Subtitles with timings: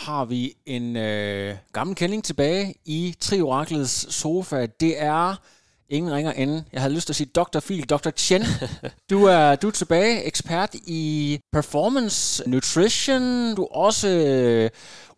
[0.00, 4.66] har vi en øh, gammel kending tilbage i Trioraklets sofa.
[4.80, 5.34] Det er
[5.88, 7.60] ingen ringer end, jeg havde lyst til at sige Dr.
[7.60, 8.10] Phil, Dr.
[8.10, 8.42] Chen.
[9.10, 13.54] Du er, du er tilbage, ekspert i performance nutrition.
[13.54, 14.70] Du er også øh,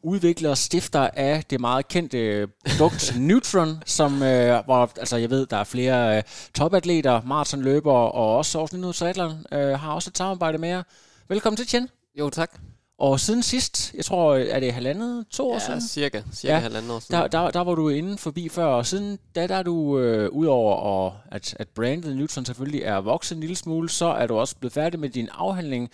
[0.02, 5.46] udvikler og stifter af det meget kendte produkt Neutron, som, øh, hvor altså, jeg ved,
[5.46, 6.22] der er flere øh,
[6.54, 10.82] topatleter, maratonløbere og også Aarhus 900 øh, har også et samarbejde med jer.
[11.28, 11.88] Velkommen til, Chen.
[12.18, 12.71] Jo, tak.
[12.98, 15.80] Og siden sidst, jeg tror, er det halvandet, to år Ja, siden?
[15.88, 16.22] cirka.
[16.34, 17.14] Cirka halvanden år siden.
[17.22, 20.28] Der, der, der var du inde forbi før, og siden da, der er du, øh,
[20.30, 24.36] udover og at, at brandet Newton selvfølgelig er vokset en lille smule, så er du
[24.38, 25.90] også blevet færdig med din afhandling,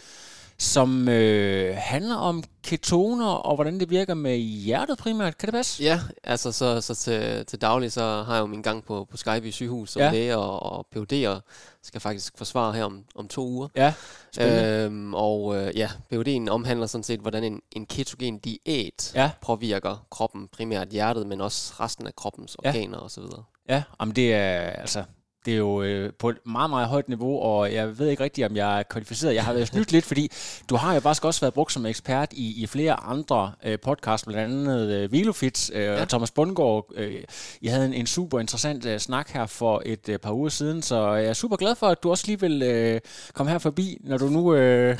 [0.60, 5.38] som øh, handler om ketoner og hvordan det virker med hjertet primært.
[5.38, 5.82] Kan det passe?
[5.82, 9.16] Ja, altså så, så til, til daglig, så har jeg jo min gang på, på
[9.16, 10.06] Skyby sygehus som Ja.
[10.06, 10.12] ja.
[10.12, 10.86] læge og, og
[11.28, 11.42] og
[11.82, 13.68] skal faktisk forsvare her om, om to uger.
[13.76, 13.94] Ja,
[14.32, 14.64] spændende.
[14.84, 19.30] Øhm, og øh, ja, PhD'en omhandler sådan set, hvordan en, en ketogen diæt Ja.
[19.42, 22.68] påvirker kroppen, primært hjertet, men også resten af kroppens Ja.
[22.68, 23.22] organer osv.
[23.68, 25.04] Ja, jamen det er altså
[25.44, 28.46] det er jo øh, på et meget, meget højt niveau, og jeg ved ikke rigtigt,
[28.46, 29.34] om jeg er kvalificeret.
[29.34, 30.30] Jeg har været snydt lidt, fordi
[30.70, 34.26] du har jo faktisk også været brugt som ekspert i, i flere andre øh, podcasts,
[34.26, 36.00] blandt andet øh, Vilofit øh, ja.
[36.00, 36.92] og Thomas Bundgaard.
[36.94, 37.14] Øh,
[37.60, 40.82] I havde en, en super interessant øh, snak her for et øh, par uger siden,
[40.82, 43.00] så jeg er super glad for, at du også lige vil øh,
[43.32, 44.98] komme her forbi, når du nu øh,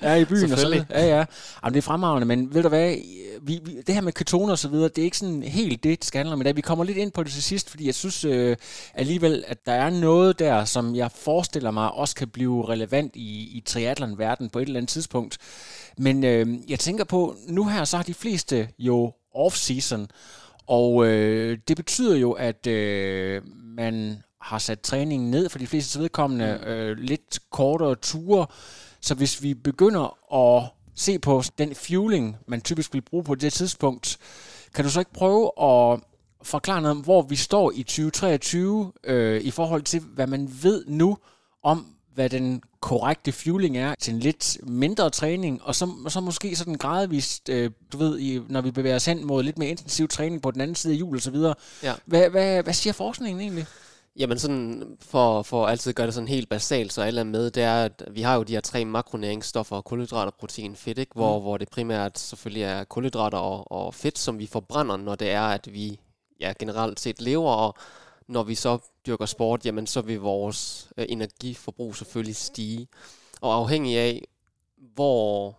[0.00, 0.52] er i byen.
[0.52, 0.84] og sådan.
[0.90, 1.24] Ja, ja.
[1.64, 2.94] Jamen, det er fremragende, men ved du hvad,
[3.42, 5.98] vi, vi, det her med ketoner og så videre, det er ikke sådan helt det,
[5.98, 6.56] det skal handle om i dag.
[6.56, 8.56] Vi kommer lidt ind på det til sidst, fordi jeg synes øh,
[8.94, 13.56] alligevel, at der er noget der, som jeg forestiller mig også kan blive relevant i,
[13.56, 15.38] i triathlon-verdenen på et eller andet tidspunkt.
[15.98, 20.06] Men øh, jeg tænker på, nu her, så har de fleste jo off-season,
[20.66, 23.42] og øh, det betyder jo, at øh,
[23.76, 28.46] man har sat træningen ned for de fleste vedkommende, øh, lidt kortere ture.
[29.00, 33.52] Så hvis vi begynder at se på den fueling, man typisk vil bruge på det
[33.52, 34.18] tidspunkt,
[34.74, 36.00] kan du så ikke prøve at
[36.48, 40.84] forklare noget om, hvor vi står i 2023 øh, i forhold til, hvad man ved
[40.86, 41.18] nu
[41.62, 46.56] om, hvad den korrekte fueling er til en lidt mindre træning, og så, så måske
[46.56, 50.08] sådan gradvist, øh, du ved, i, når vi bevæger os hen mod lidt mere intensiv
[50.08, 51.54] træning på den anden side af jul og så videre.
[51.82, 51.94] Ja.
[52.06, 53.66] Hvad, hvad, hvad siger forskningen egentlig?
[54.16, 57.62] Jamen sådan, for, for altid gøre det sådan helt basalt, så alle er med, det
[57.62, 61.12] er, at vi har jo de her tre makronæringsstoffer, kulhydrater, protein, fedt, ikke?
[61.14, 61.42] Hvor, Mm.
[61.42, 65.42] hvor det primært selvfølgelig er kulhydrater og, og fedt, som vi forbrænder, når det er,
[65.42, 66.00] at vi
[66.40, 67.74] ja, generelt set lever, og
[68.26, 72.88] når vi så dyrker sport, jamen så vil vores øh, energiforbrug selvfølgelig stige.
[73.40, 74.24] Og afhængig af,
[74.76, 75.58] hvor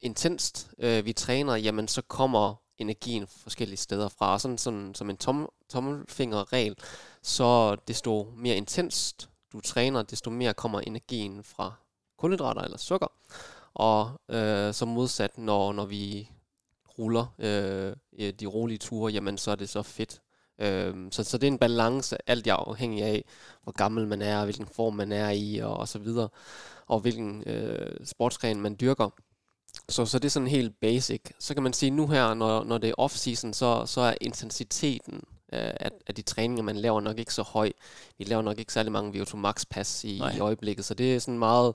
[0.00, 4.32] intenst øh, vi træner, jamen så kommer energien forskellige steder fra.
[4.32, 6.76] Og sådan, sådan som en tom, tommelfingerregel,
[7.22, 11.72] så desto mere intenst du træner, desto mere kommer energien fra
[12.18, 13.06] kulhydrater eller sukker.
[13.74, 16.30] Og øh, så modsat, når, når vi
[16.98, 20.20] ruller øh, øh, de rolige ture, jamen så er det så fedt.
[20.60, 23.24] Øh, så, så det er en balance, alt er afhængig af,
[23.62, 26.28] hvor gammel man er, hvilken form man er i, og, og så videre,
[26.86, 29.10] og hvilken øh, sportsgren man dyrker.
[29.88, 31.20] Så, så det er sådan helt basic.
[31.38, 35.14] Så kan man sige, nu her, når, når det er off-season, så, så er intensiteten
[35.52, 37.72] øh, af, af de træninger, man laver, nok ikke så høj.
[38.18, 40.36] Vi laver nok ikke særlig mange VO2 max pas i, Nej.
[40.36, 41.74] i øjeblikket, så det er sådan meget,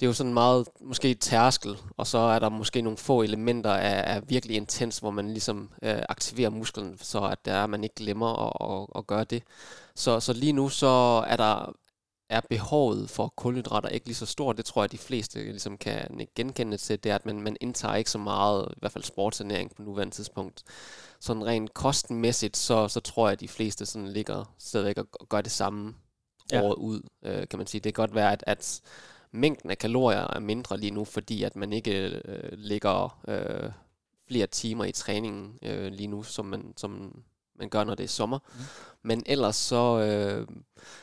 [0.00, 3.70] det er jo sådan meget, måske tærskel, og så er der måske nogle få elementer
[3.70, 7.84] af, af virkelig intens, hvor man ligesom øh, aktiverer musklen, så at der er, man
[7.84, 9.42] ikke glemmer at, at, at gøre det.
[9.94, 11.72] Så, så lige nu så er der
[12.28, 14.56] er behovet for kulhydrater ikke lige så stort.
[14.56, 17.94] Det tror jeg, de fleste ligesom kan genkende til, det er, at man, man indtager
[17.94, 20.64] ikke så meget, i hvert fald sportsernæring på nuværende tidspunkt.
[21.20, 25.40] Sådan rent kostenmæssigt, så, så tror jeg, at de fleste sådan ligger stadigvæk og, gør
[25.40, 25.94] det samme
[26.52, 26.62] ja.
[26.62, 27.80] året ud, øh, kan man sige.
[27.80, 28.80] Det kan godt være, at, at
[29.32, 33.70] mængden af kalorier er mindre lige nu, fordi at man ikke øh, ligger øh,
[34.28, 37.22] flere timer i træningen øh, lige nu, som man, som
[37.58, 38.38] man gør, når det er sommer.
[38.38, 38.60] Mm.
[39.02, 40.46] Men ellers så, øh,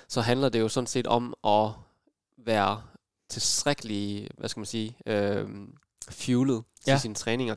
[0.08, 1.70] så handler det jo sådan set om at
[2.38, 2.82] være
[3.30, 5.48] tilstrækkelig, hvad skal man sige, øh,
[6.10, 6.98] fuelet til Ja.
[6.98, 7.56] sine træninger.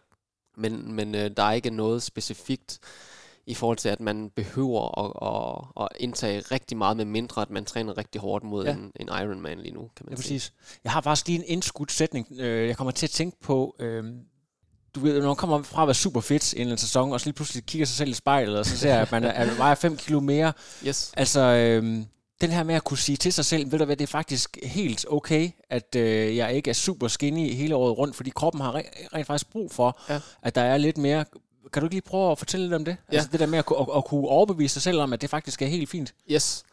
[0.57, 2.79] Men, men øh, der er ikke noget specifikt
[3.47, 5.13] i forhold til, at man behøver at,
[5.79, 8.73] at, at indtage rigtig meget med mindre, at man træner rigtig hårdt mod Ja.
[8.73, 10.35] en, en Ironman lige nu, kan man Ja, sige.
[10.35, 10.53] præcis.
[10.85, 12.27] Jeg har faktisk lige en indskudt sætning.
[12.39, 14.05] Øh, Jeg kommer til at tænke på, øh,
[14.95, 17.27] du ved, når man kommer fra at være super fedt i en sæson, og så
[17.27, 19.75] lige pludselig kigger sig selv i spejlet, og så ser at man er, er, vejer
[19.75, 20.53] 5 kilo mere.
[20.87, 21.13] Yes.
[21.17, 22.07] Altså, øhm,
[22.41, 24.59] den her med at kunne sige til sig selv, ved du hvad, det er faktisk
[24.63, 28.75] helt okay, at øh, jeg ikke er super skinny hele året rundt, fordi kroppen har
[28.75, 30.21] rent, rent faktisk brug for, Ja.
[30.43, 31.25] at der er lidt mere...
[31.73, 32.97] Kan du ikke lige prøve at fortælle lidt om det?
[33.13, 33.17] Ja.
[33.17, 35.63] Altså det der med at, at, at kunne overbevise sig selv om, at det faktisk
[35.63, 36.15] er helt fint.
[36.31, 36.65] Yes.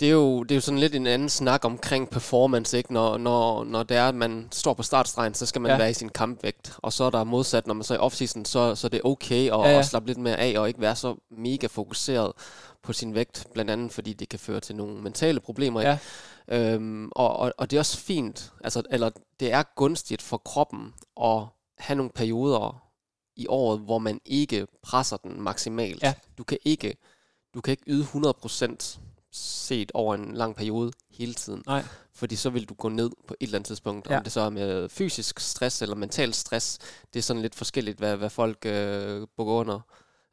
[0.00, 2.92] Det er, jo, det er jo sådan lidt en anden snak omkring performance, ikke?
[2.92, 5.74] Når, når, når det er, at man står på startstregen, så skal man Ja.
[5.74, 5.78] ja.
[5.78, 6.72] være i sin kampvægt.
[6.78, 9.00] Og så er der modsat, når man så er i offseason, så, så er det
[9.04, 9.72] okay at, Ja, ja, ja.
[9.72, 9.78] ja.
[9.78, 12.32] at slappe lidt mere af, og ikke være så mega fokuseret
[12.82, 15.80] på sin vægt, blandt andet fordi det kan føre til nogle mentale problemer.
[15.80, 15.98] Ja.
[16.50, 16.72] Ikke?
[16.72, 20.94] Øhm, og, og, og det er også fint, altså, eller det er gunstigt for kroppen
[21.22, 21.42] at
[21.78, 22.83] have nogle perioder
[23.36, 26.02] i året, hvor man ikke presser den maksimalt.
[26.02, 26.14] Ja.
[26.38, 26.96] Du kan ikke
[27.54, 28.98] du kan ikke yde 100%
[29.32, 31.62] set over en lang periode hele tiden.
[31.66, 31.84] Nej.
[32.14, 34.10] Fordi så vil du gå ned på et eller andet tidspunkt.
[34.10, 34.16] Ja.
[34.16, 36.78] Om det så er med fysisk stress eller mental stress,
[37.12, 39.80] det er sådan lidt forskelligt, hvad, hvad folk øh, bukker under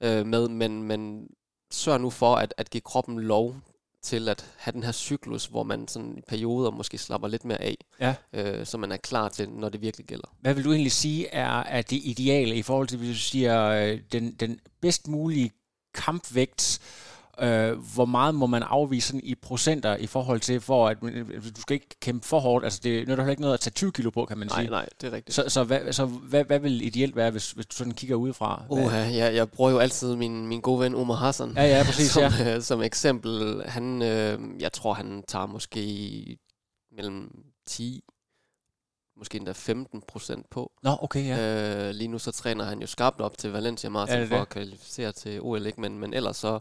[0.04, 0.48] øh, med.
[0.48, 1.28] Men, men
[1.72, 3.56] sørg nu for at, at give kroppen lov
[4.04, 7.62] til at have den her cyklus, hvor man sådan i perioder måske slapper lidt mere
[7.62, 8.16] af, Ja.
[8.34, 10.36] øh, så man er klar til, når det virkelig gælder.
[10.42, 13.68] Hvad vil du egentlig sige er, er det ideale i forhold til, hvis du siger,
[13.68, 15.52] øh, den, den bedst mulige
[15.94, 17.11] kampvægt, øh,
[17.94, 21.62] hvor meget må man afvise sådan i procenter i forhold til, for at øh, du
[21.62, 24.10] skal ikke kæmpe for hårdt, altså det nytter heller ikke noget at tage 20 kilo
[24.10, 24.70] på, kan man Nej, sige.
[24.70, 25.36] nej, det er rigtigt.
[25.36, 28.64] Så, så, hvad, så hvad, hvad vil ideelt være, hvis, hvis du sådan kigger udefra?
[28.70, 32.12] Uha, jeg, jeg bruger jo altid min, min gode ven Omar Hassan Ja, ja, præcis,
[32.20, 32.56] som, ja.
[32.56, 33.64] øh, som eksempel.
[33.66, 36.38] Han, øh, jeg tror, han tager måske
[36.92, 37.32] mellem
[37.68, 38.04] 10,
[39.18, 40.72] måske endda 15 procent på.
[40.84, 41.88] Nå, okay, ja.
[41.88, 44.42] Øh, lige nu så træner han jo skarpt op til Valencia Marathon det for det?
[44.42, 45.82] at kvalificere til OL, ikke?
[45.82, 46.60] Men, men ellers så,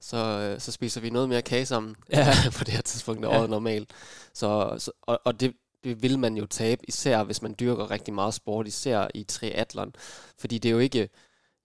[0.00, 2.34] så, øh, så spiser vi noget mere kage sammen Ja.
[2.58, 3.38] på det her tidspunkt af Ja.
[3.38, 3.90] året normalt.
[4.34, 5.54] Så, så, og, og det,
[5.84, 9.94] det vil man jo tabe, især hvis man dyrker rigtig meget sport, især i triathlon.
[10.38, 11.08] Fordi det er jo ikke,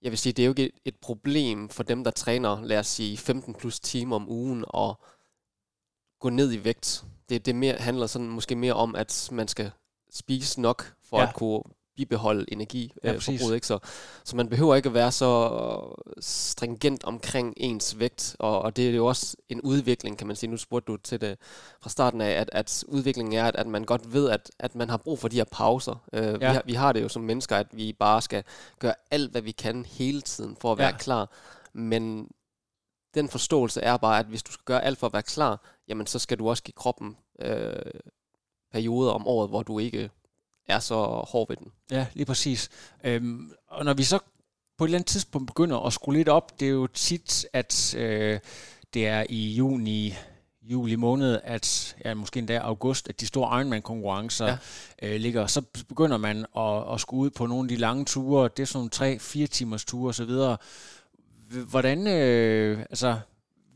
[0.02, 2.86] jeg vil sige, det er jo ikke et, problem for dem, der træner, lad os
[2.86, 5.00] sige, 15 plus timer om ugen og
[6.20, 7.04] gå ned i vægt.
[7.28, 9.70] Det, det mere, handler sådan måske mere om, at man skal
[10.12, 11.28] spise nok for ja.
[11.28, 11.62] at kunne
[11.96, 13.66] bibeholde energi Ja, øh, ikke?
[13.66, 13.78] Så,
[14.24, 15.50] så man behøver ikke at være så
[16.20, 20.50] stringent omkring ens vægt, og, og det er jo også en udvikling, kan man sige.
[20.50, 21.38] Nu spurgte du til det
[21.80, 24.90] fra starten af, at, at udviklingen er, at, at man godt ved, at, at man
[24.90, 26.02] har brug for de her pauser.
[26.12, 26.32] Øh, Ja.
[26.36, 28.44] vi, har, vi har det jo som mennesker, at vi bare skal
[28.78, 30.96] gøre alt, hvad vi kan hele tiden for at være Ja.
[30.96, 31.30] klar.
[31.72, 32.28] Men
[33.14, 36.06] den forståelse er bare, at hvis du skal gøre alt for at være klar, jamen
[36.06, 37.72] så skal du også give kroppen øh,
[38.72, 40.10] perioder om året, hvor du ikke
[40.68, 41.72] er så hård ved den.
[41.90, 42.68] Ja, lige præcis.
[43.04, 44.18] Øhm, og når vi så
[44.78, 47.94] på et eller andet tidspunkt begynder at skrue lidt op, det er jo tit, at
[47.98, 48.40] øh,
[48.94, 50.14] det er i juni,
[50.62, 54.56] juli måned, at ja, måske endda august, at de store Ironman-konkurrencer ja.
[55.02, 55.46] Øh, ligger.
[55.46, 58.48] Så begynder man at, at skulle ud på nogle af de lange ture.
[58.56, 60.56] Det er sådan nogle 3-4 timers ture osv.
[61.70, 63.18] Hvordan, øh, altså,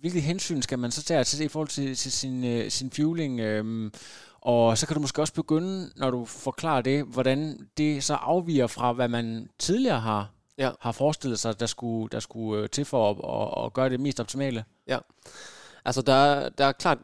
[0.01, 3.41] hvilke hensyn skal man så tage til i forhold til, til sin, øh, sin fueling?
[3.41, 3.91] Øh,
[4.41, 8.67] og så kan du måske også begynde, når du forklarer det, hvordan det så afviger
[8.67, 10.71] fra, hvad man tidligere har, Ja.
[10.81, 13.17] har forestillet sig, der skulle, der skulle øh, til for at,
[13.61, 14.65] at, at gøre det mest optimale.
[15.85, 16.99] Altså der, er- der er klart,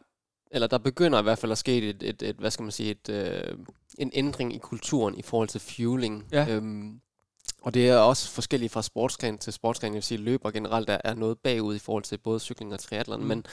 [0.51, 2.91] eller der begynder i hvert fald at ske et, et, et hvad skal man sige,
[2.91, 3.57] et, øh,
[3.97, 6.25] en ændring i kulturen i forhold til fueling.
[6.31, 6.47] Ja.
[6.49, 6.99] Øhm,
[7.61, 9.93] og det er også forskelligt fra sportsgren til sportsgren.
[9.93, 12.79] Jeg vil sige, løber generelt er, er noget bagud i forhold til både cykling og
[12.79, 13.21] triathlon.
[13.21, 13.27] Mm.
[13.27, 13.45] Men,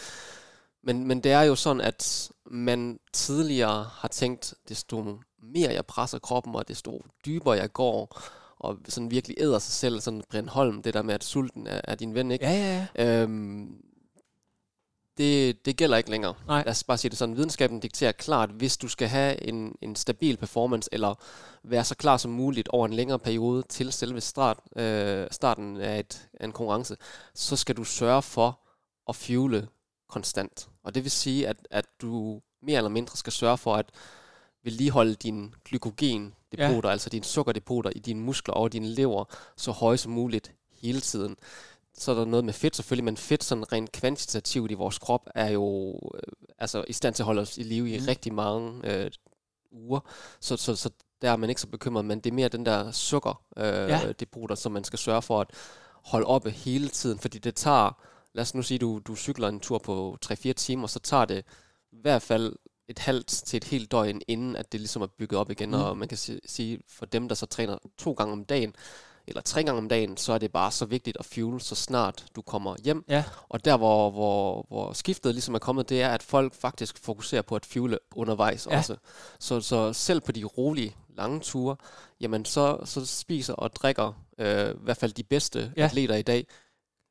[0.82, 6.18] men, men det er jo sådan, at man tidligere har tænkt, desto mere jeg presser
[6.18, 8.20] kroppen, og desto dybere jeg går,
[8.58, 11.80] og sådan virkelig æder sig selv, sådan Brian Holm, det der med, at sulten er,
[11.84, 12.44] er din ven, ikke?
[12.44, 13.22] Ja, ja, ja.
[13.22, 13.82] Øhm,
[15.18, 16.34] det, det gælder ikke længere.
[16.46, 16.62] Nej.
[16.62, 17.36] Lad os bare sige det sådan.
[17.36, 21.14] Videnskaben dikterer klart, hvis du skal have en, en stabil performance, eller
[21.62, 25.98] være så klar som muligt over en længere periode til selve start, øh, starten af,
[25.98, 26.96] et, af en konkurrence,
[27.34, 28.60] så skal du sørge for
[29.08, 29.68] at fuele
[30.12, 30.68] konstant.
[30.84, 33.90] Og det vil sige, at, at du mere eller mindre skal sørge for at
[34.64, 36.92] vedligeholde din glykogendepoter, ja.
[36.92, 39.24] altså dine sukkerdepoter i dine muskler og din lever,
[39.56, 40.52] så høje som muligt
[40.82, 41.36] hele tiden
[41.98, 45.28] så er der noget med fedt selvfølgelig, men fedt sådan rent kvantitativt i vores krop
[45.34, 48.04] er jo øh, altså i stand til at holde os i live i Mm.
[48.08, 49.10] rigtig mange øh,
[49.72, 50.00] uger.
[50.40, 50.90] Så, så, så
[51.22, 54.12] der er man ikke så bekymret, men det er mere den der sukker øh, ja.
[54.20, 55.50] depoter, som man skal sørge for at
[56.04, 58.02] holde oppe hele tiden, fordi det tager,
[58.34, 61.44] lad os nu sige, du, du cykler en tur på 3-4 timer, så tager det
[61.92, 62.56] i hvert fald
[62.88, 65.74] et halvt til et helt døgn, inden at det ligesom er bygget op igen, Mm.
[65.74, 68.74] og man kan si- sige, for dem, der så træner to gange om dagen,
[69.26, 72.24] eller tre gange om dagen, så er det bare så vigtigt at fuel, så snart
[72.36, 73.04] du kommer hjem.
[73.08, 73.24] Ja.
[73.48, 77.42] Og der, hvor, hvor, hvor skiftet ligesom er kommet, det er, at folk faktisk fokuserer
[77.42, 78.78] på at fuele undervejs Ja.
[78.78, 78.96] også.
[79.40, 81.76] Så, så selv på de rolige lange ture,
[82.20, 85.84] jamen så, så spiser og drikker øh, i hvert fald de bedste ja.
[85.84, 86.46] atleter i dag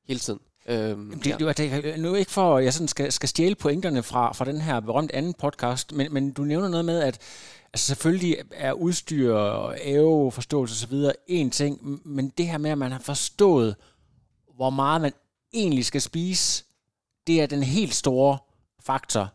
[0.07, 0.39] hele tiden.
[0.65, 1.53] Øhm, Det, ja.
[1.53, 4.61] det, det, nu ikke for, at jeg sådan skal, skal stjæle pointerne fra, fra den
[4.61, 7.19] her berømte anden podcast, men, men du nævner noget med, at
[7.73, 10.95] altså selvfølgelig er udstyr og æveforståelse osv.
[11.27, 13.75] en ting, men det her med, at man har forstået,
[14.55, 15.13] hvor meget man
[15.53, 16.63] egentlig skal spise,
[17.27, 18.37] det er den helt store
[18.85, 19.33] faktor.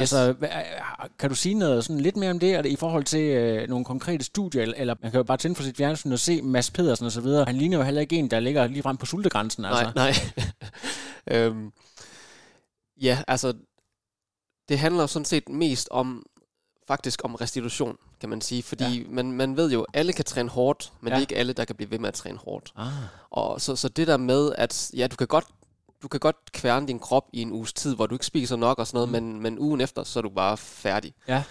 [0.00, 0.12] Yes.
[0.12, 3.04] Altså, hva- kan du sige noget sådan lidt mere om det, er det i forhold
[3.04, 6.12] til øh, nogle konkrete studier, eller, eller man kan jo bare tænde for sit fjernsyn
[6.12, 7.44] og se Mads Pedersen og så videre.
[7.44, 9.64] Han ligner jo heller ikke en, der ligger lige frem på sultegrænsen.
[9.64, 9.92] Altså.
[9.94, 10.14] Nej,
[11.26, 11.36] nej.
[11.46, 11.72] øhm,
[13.02, 13.52] ja, altså,
[14.68, 16.26] det handler sådan set mest om,
[16.88, 18.62] faktisk om restitution, kan man sige.
[18.62, 19.04] Fordi Ja.
[19.10, 21.14] man, man ved jo, alle kan træne hårdt, men ja.
[21.14, 22.72] det er ikke alle, der kan blive ved med at træne hårdt.
[22.76, 22.86] Ah.
[23.30, 25.44] Og så, så det der med, at ja, du kan godt
[26.06, 28.78] du kan godt kværne din krop i en uges tid, hvor du ikke spiser nok
[28.78, 29.28] og sådan noget, mm.
[29.28, 31.14] men, men ugen efter, så er du bare færdig.
[31.28, 31.42] Ja.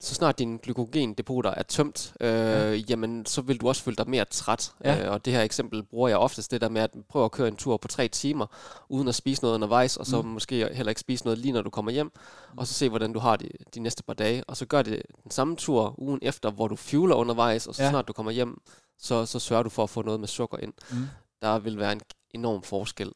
[0.00, 2.72] Så snart dine glykogendepoter er tømt, øh, ja.
[2.72, 4.72] jamen så vil du også føle dig mere træt.
[4.84, 5.04] Ja.
[5.06, 7.48] Øh, og det her eksempel bruger jeg oftest det der med at prøve at køre
[7.48, 8.46] en tur på tre timer,
[8.88, 10.28] uden at spise noget undervejs, og så Mm.
[10.28, 12.12] måske heller ikke spise noget lige når du kommer hjem,
[12.56, 14.44] og så se hvordan du har det de næste par dage.
[14.44, 17.82] Og så gør det den samme tur ugen efter, hvor du fueler undervejs, og så
[17.82, 17.90] ja.
[17.90, 18.60] snart du kommer hjem,
[18.98, 20.72] så, så sørger du for at få noget med sukker ind.
[20.90, 21.06] Mm.
[21.42, 22.00] Der vil være en
[22.34, 23.12] enorm forskel.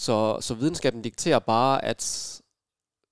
[0.00, 2.34] Så, så videnskaben dikterer bare, at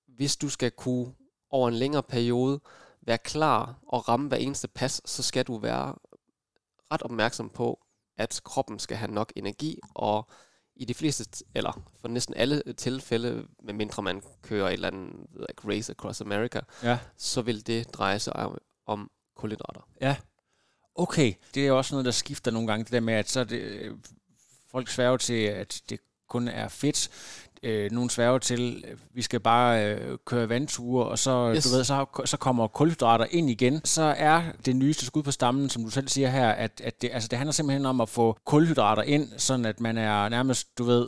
[0.07, 1.13] hvis du skal kunne
[1.49, 2.59] over en længere periode
[3.01, 5.95] være klar og ramme hver eneste pas, så skal du være
[6.91, 7.79] ret opmærksom på,
[8.17, 10.29] at kroppen skal have nok energi, og
[10.75, 15.67] i de fleste, eller for næsten alle tilfælde, medmindre man kører et eller andet ikke,
[15.67, 16.99] race across America, Ja.
[17.17, 19.87] så vil det dreje sig om, om kulhydrater.
[20.95, 23.57] Okay, det er også noget, der skifter nogle gange, det der med, at så det,
[23.61, 23.97] øh,
[24.71, 27.09] folk sværger til, at det kun er fedt.
[27.63, 31.63] Øh, nogle sværger til, vi skal bare øh, køre vandture, og så, yes.
[31.63, 33.81] Du ved, så, så kommer kulhydrater ind igen.
[33.85, 37.09] Så er det nyeste skud på stammen, som du selv siger her, at, at det,
[37.13, 40.83] altså det handler simpelthen om at få kulhydrater ind, sådan at man er nærmest, du
[40.83, 41.07] ved,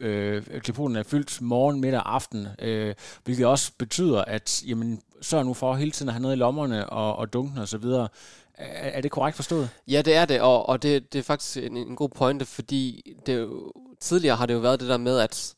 [0.00, 2.94] øh, depoten er fyldt morgen, middag og aften, øh,
[3.24, 6.90] hvilket også betyder, at jamen, sørg nu for hele tiden at have noget i lommerne
[6.90, 8.08] og, og dunken og så videre.
[8.54, 9.70] Er, er det korrekt forstået?
[9.88, 13.12] Ja, det er det, og, og det, det er faktisk en, en god pointe, fordi
[13.26, 13.72] det jo,
[14.04, 15.54] tidligere har det jo været det der med, at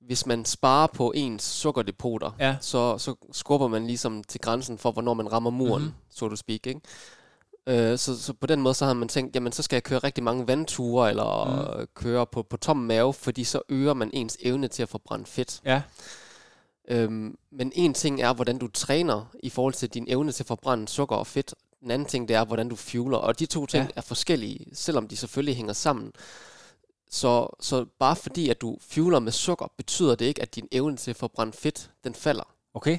[0.00, 2.56] hvis man sparer på ens sukkerdepoter, Ja.
[2.60, 5.82] så, så skubber man ligesom til grænsen for, hvornår man rammer muren, Mhm.
[5.82, 6.10] mm-hmm.
[6.10, 6.80] so to speak, ikke?
[7.66, 9.98] Øh, så, så på den måde, så har man tænkt, jamen så skal jeg køre
[9.98, 11.44] rigtig mange vandture, eller
[11.80, 11.86] mm.
[11.94, 15.60] køre på, på tom mave, fordi så øger man ens evne til at forbrænde fedt.
[15.64, 15.82] Ja.
[16.88, 20.46] Øhm, men en ting er, hvordan du træner i forhold til din evne til at
[20.46, 21.54] forbrænde sukker og fedt.
[21.80, 23.16] Den anden ting, det er, hvordan du fueler.
[23.16, 23.90] Og de to ting ja.
[23.96, 26.12] er forskellige, selvom de selvfølgelig hænger sammen.
[27.10, 30.96] Så, så bare fordi, at du fueler med sukker, betyder det ikke, at din evne
[30.96, 32.54] til at forbrænde fedt, den falder.
[32.74, 32.98] Okay.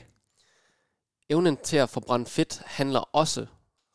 [1.30, 3.46] Evnen til at forbrænde fedt handler også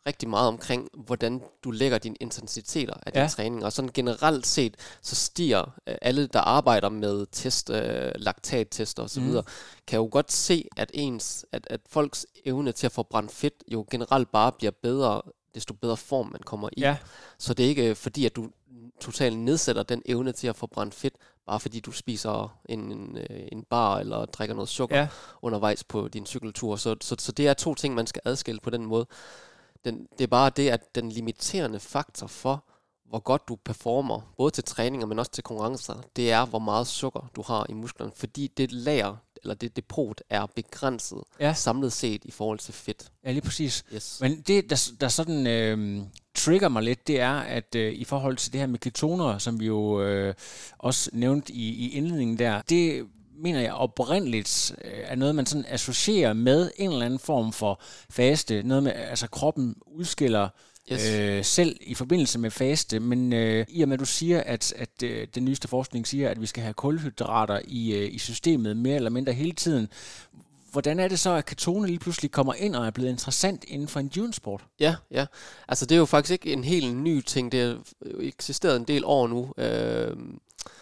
[0.07, 3.28] rigtig meget omkring, hvordan du lægger dine intensiteter af din Ja.
[3.28, 3.64] træning.
[3.64, 9.23] Og sådan generelt set, så stiger øh, alle, der arbejder med test, øh, laktattester osv.,
[9.23, 9.42] mm.
[9.87, 13.87] kan jo godt se, at ens, at, at folks evne til at forbrænde fedt jo
[13.90, 15.23] generelt bare bliver bedre,
[15.54, 16.80] desto bedre form man kommer i.
[16.80, 16.97] Ja.
[17.38, 18.49] Så det er ikke øh, fordi, at du
[19.00, 21.14] totalt nedsætter den evne til at forbrænde fedt,
[21.47, 25.09] bare fordi du spiser en, en, øh, en bar eller drikker noget sukker Ja.
[25.42, 26.76] undervejs på din cykeltur.
[26.76, 29.06] Så, så, så det er to ting, man skal adskille på den måde.
[29.85, 32.64] Den, det er bare det, at den limiterende faktor for,
[33.12, 36.87] hvor godt du performer, både til træninger, men også til konkurrencer, det er, hvor meget
[36.87, 41.54] sukker du har i musklerne, fordi det lager, eller det depot, er begrænset Ja.
[41.54, 43.12] samlet set i forhold til fedt.
[43.25, 43.85] Ja, lige præcis.
[43.95, 44.19] Yes.
[44.21, 46.02] Men det, der, der sådan øh,
[46.35, 49.61] trigger mig lidt, det er, at øh, i forhold til det her med ketoner, som
[49.61, 50.35] vi jo øh,
[50.78, 55.66] også nævnte i, i indledningen der, det mener jeg oprindeligt øh, er noget, man sådan
[55.69, 58.62] associerer med en eller anden form for faste.
[58.62, 60.49] Noget med, altså kroppen udskiller
[60.92, 61.10] Yes.
[61.10, 64.72] øh, selv i forbindelse med faste, men øh, i og med at du siger, at,
[64.76, 68.76] at øh, den nyeste forskning siger, at vi skal have kulhydrater i, øh, i systemet
[68.76, 69.88] mere eller mindre hele tiden,
[70.72, 73.88] hvordan er det så, at ketoner lige pludselig kommer ind og er blevet interessant inden
[73.88, 74.64] for endurance-sport?
[74.80, 75.26] Ja, ja.
[75.68, 77.52] Altså det er jo faktisk ikke en helt ny ting.
[77.52, 77.68] Det har
[78.14, 79.52] jo eksisteret en del år nu.
[79.58, 80.16] Øh,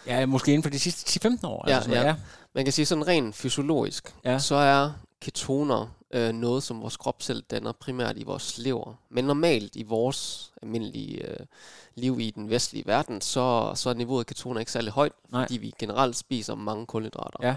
[0.06, 1.64] Ja, måske inden for de sidste 10-15 år.
[1.68, 2.14] Ja, altså noget, ja.
[2.54, 4.38] man kan sige sådan rent fysiologisk, Ja.
[4.38, 4.90] så er
[5.20, 8.94] ketoner øh, noget, som vores krop selv danner primært i vores lever.
[9.08, 11.46] Men normalt i vores almindelige øh,
[11.94, 15.42] liv i den vestlige verden, så, så er niveauet af ketoner ikke særlig højt, Nej.
[15.44, 17.38] fordi vi generelt spiser mange kulhydrater.
[17.42, 17.56] Ja.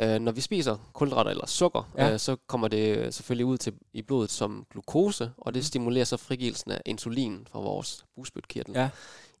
[0.00, 2.12] Øh, når vi spiser kulhydrater eller sukker, Ja.
[2.12, 6.16] øh, så kommer det selvfølgelig ud til, i blodet som glukose, og det stimulerer så
[6.16, 8.74] frigivelsen af insulin fra vores bugspytkirtel.
[8.74, 8.88] Ja.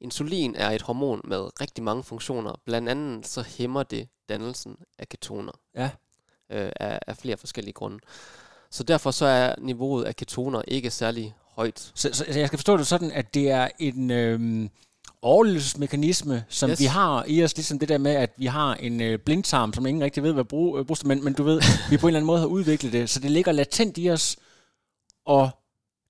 [0.00, 2.60] Insulin er et hormon med rigtig mange funktioner.
[2.64, 5.90] Blandt andet så hæmmer det dannelsen af ketoner Ja.
[6.50, 7.98] Øh, af, af flere forskellige grunde.
[8.70, 11.92] Så derfor så er niveauet af ketoner ikke særlig højt.
[11.94, 14.70] Så, så, så jeg skal forstå det sådan, at det er en øhm,
[15.22, 16.80] overlevelsesmekanisme, som Yes.
[16.80, 19.86] vi har i os, ligesom det der med, at vi har en øh, blindtarm, som
[19.86, 22.18] ingen rigtig ved, hvad bruge, øh, bruges men, men du ved, vi på en eller
[22.18, 24.36] anden måde har udviklet det, så det ligger latent i os,
[25.26, 25.50] og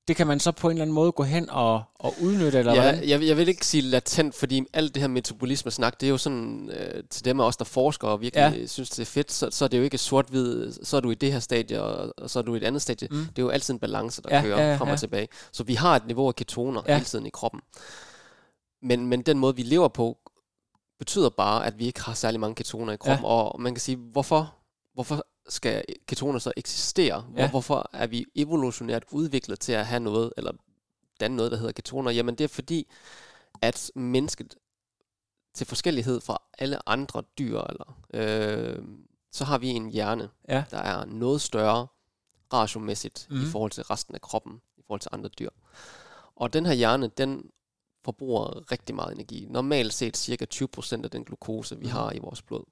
[0.08, 2.74] det kan man så på en eller anden måde gå hen og, og udnytte, eller
[2.74, 3.08] Ja, hvordan?
[3.08, 6.70] jeg, jeg vil ikke sige latent, fordi alt det her metabolisme-snak, det er jo sådan,
[6.70, 8.60] øh, til dem af os, der forsker og virkelig Ja.
[8.60, 8.66] ja.
[8.66, 11.14] synes, det er fedt, så, så er det jo ikke sort-hvid, så er du i
[11.14, 13.08] det her stadie, og, og så er du i et andet stadie.
[13.10, 13.16] Mm.
[13.18, 14.92] Det er jo altid en balance, der Ja, ja, kører ja, ja, frem ja.
[14.92, 15.28] og tilbage.
[15.52, 16.92] Så vi har et niveau af ketoner Ja.
[16.92, 16.98] ja.
[16.98, 17.60] hele tiden i kroppen.
[18.82, 20.18] Men, men den måde, vi lever på,
[20.98, 23.24] betyder bare, at vi ikke har særlig mange ketoner i kroppen.
[23.24, 23.30] Ja.
[23.30, 24.54] Og man kan sige, hvorfor,
[24.94, 27.20] hvorfor skal ketoner så eksistere?
[27.20, 27.50] Hvor, Ja.
[27.50, 30.52] Hvorfor er vi evolutionært udviklet til at have noget, eller
[31.20, 32.10] danne noget, der hedder ketoner?
[32.10, 32.86] Jamen det er fordi,
[33.62, 34.56] at mennesket
[35.54, 38.82] til forskellighed fra alle andre dyr, eller, øh,
[39.32, 40.64] så har vi en hjerne, Ja.
[40.70, 41.86] der er noget større
[42.52, 43.42] ratiomæssigt mm.
[43.42, 45.50] I forhold til resten af kroppen, i forhold til andre dyr.
[46.36, 47.50] Og den her hjerne, den
[48.04, 49.46] forbruger rigtig meget energi.
[49.50, 51.92] Normalt set cirka 20% af den glukose, vi Mhm.
[51.92, 52.64] har i vores blod.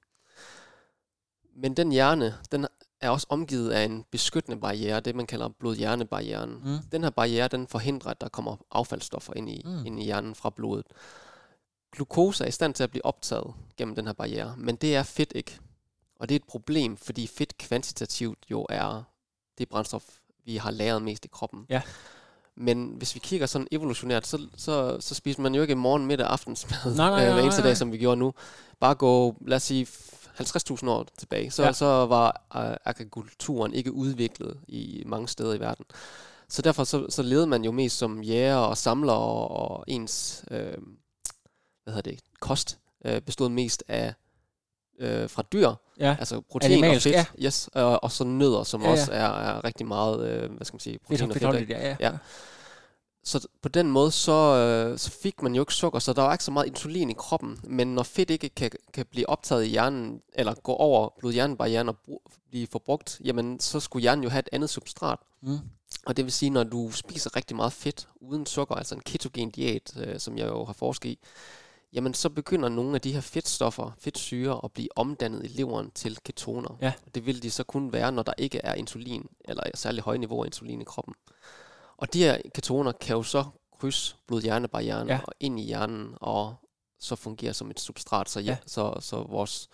[1.57, 2.67] Men den hjerne, den
[3.01, 6.49] er også omgivet af en beskyttende barriere, det man kalder blod-hjernebarrieren.
[6.63, 6.77] Mm.
[6.91, 9.85] Den her barriere, den forhindrer, at der kommer affaldsstoffer ind i, Mm.
[9.85, 10.85] ind i hjernen fra blodet.
[11.91, 15.03] Glukose er i stand til at blive optaget gennem den her barriere, men det er
[15.03, 15.59] fedt ikke.
[16.19, 19.03] Og det er et problem, fordi fedt kvantitativt jo er
[19.57, 20.03] det brændstof,
[20.45, 21.65] vi har lagret mest i kroppen.
[21.69, 21.81] Ja.
[22.55, 26.27] Men hvis vi kigger sådan evolutionært, så, så, så spiser man jo ikke morgen, middag,
[26.27, 27.69] aftensmad Nej, nej, øh, hver nej, eneste nej.
[27.69, 28.33] dag, som vi gjorde nu.
[28.79, 29.87] Bare gå, lad os sige,
[30.39, 31.67] 50.000 år tilbage, så, Ja.
[31.67, 31.73] ja.
[31.73, 35.85] så var øh, agrikulturen ikke udviklet i mange steder i verden.
[36.49, 40.43] Så derfor så, så levede man jo mest som jæger og samler, og, og ens
[40.51, 40.57] øh,
[41.83, 44.13] hvad hedder det, kost øh, bestod mest af
[44.99, 48.81] øh, fra dyr, Ja, altså protein Animalsk, og fedt, yes, og, og så nødder, som
[48.81, 49.01] Ja, ja, ja.
[49.01, 51.57] også er, er rigtig meget, øh, hvad skal man sige, fedt, protein og fedt, fedt.
[51.67, 51.81] fedt, af.
[51.81, 52.11] ja, ja.
[52.11, 52.17] Ja.
[53.27, 56.33] Så på den måde, så, øh, så fik man jo ikke sukker, så der var
[56.33, 57.59] ikke så meget insulin i kroppen.
[57.63, 61.95] Men når fedt ikke kan, kan blive optaget i hjernen, eller gå over blod-hjernebarrieren og
[62.49, 65.19] blive forbrugt, jamen så skulle hjernen jo have et andet substrat.
[65.41, 65.57] Mm.
[66.05, 69.49] Og det vil sige, når du spiser rigtig meget fedt uden sukker, altså en ketogen
[69.49, 71.19] diæt, øh, som jeg jo har forsket i,
[71.93, 76.17] jamen så begynder nogle af de her fedtstoffer, fedtsyre, at blive omdannet i leveren til
[76.25, 76.77] ketoner.
[76.81, 76.93] Ja.
[77.15, 80.41] Det vil de så kun være, når der ikke er insulin, eller særlig høje niveau
[80.41, 81.13] af insulin i kroppen.
[81.97, 83.43] Og de her ketoner kan jo så
[83.79, 85.19] krydse blod-hjernebarrieren Ja.
[85.23, 86.55] og ind i hjernen, og
[86.99, 88.45] så fungere som et substrat, så, ja.
[88.45, 88.57] Ja.
[88.65, 89.69] Så, så vores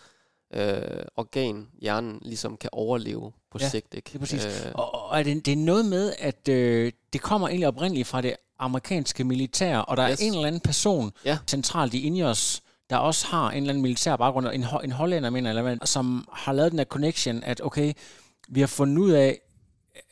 [0.53, 0.81] øh,
[1.15, 3.93] organ, hjernen, ligesom kan overleve på Ja, sigt.
[3.93, 4.07] Ikke?
[4.07, 4.45] det er præcis.
[4.45, 8.07] Øh, Og, og er det, det er noget med, at øh, det kommer egentlig oprindeligt
[8.07, 10.21] fra det amerikanske militær, og der yes.
[10.21, 11.38] Er en eller anden person Ja.
[11.47, 15.29] centralt i Ineos, der også har en eller anden militær baggrund, en, ho- en hollænder,
[15.29, 17.93] mener eller hvad, som har lavet den her connection, at okay,
[18.49, 19.39] vi har fundet ud af,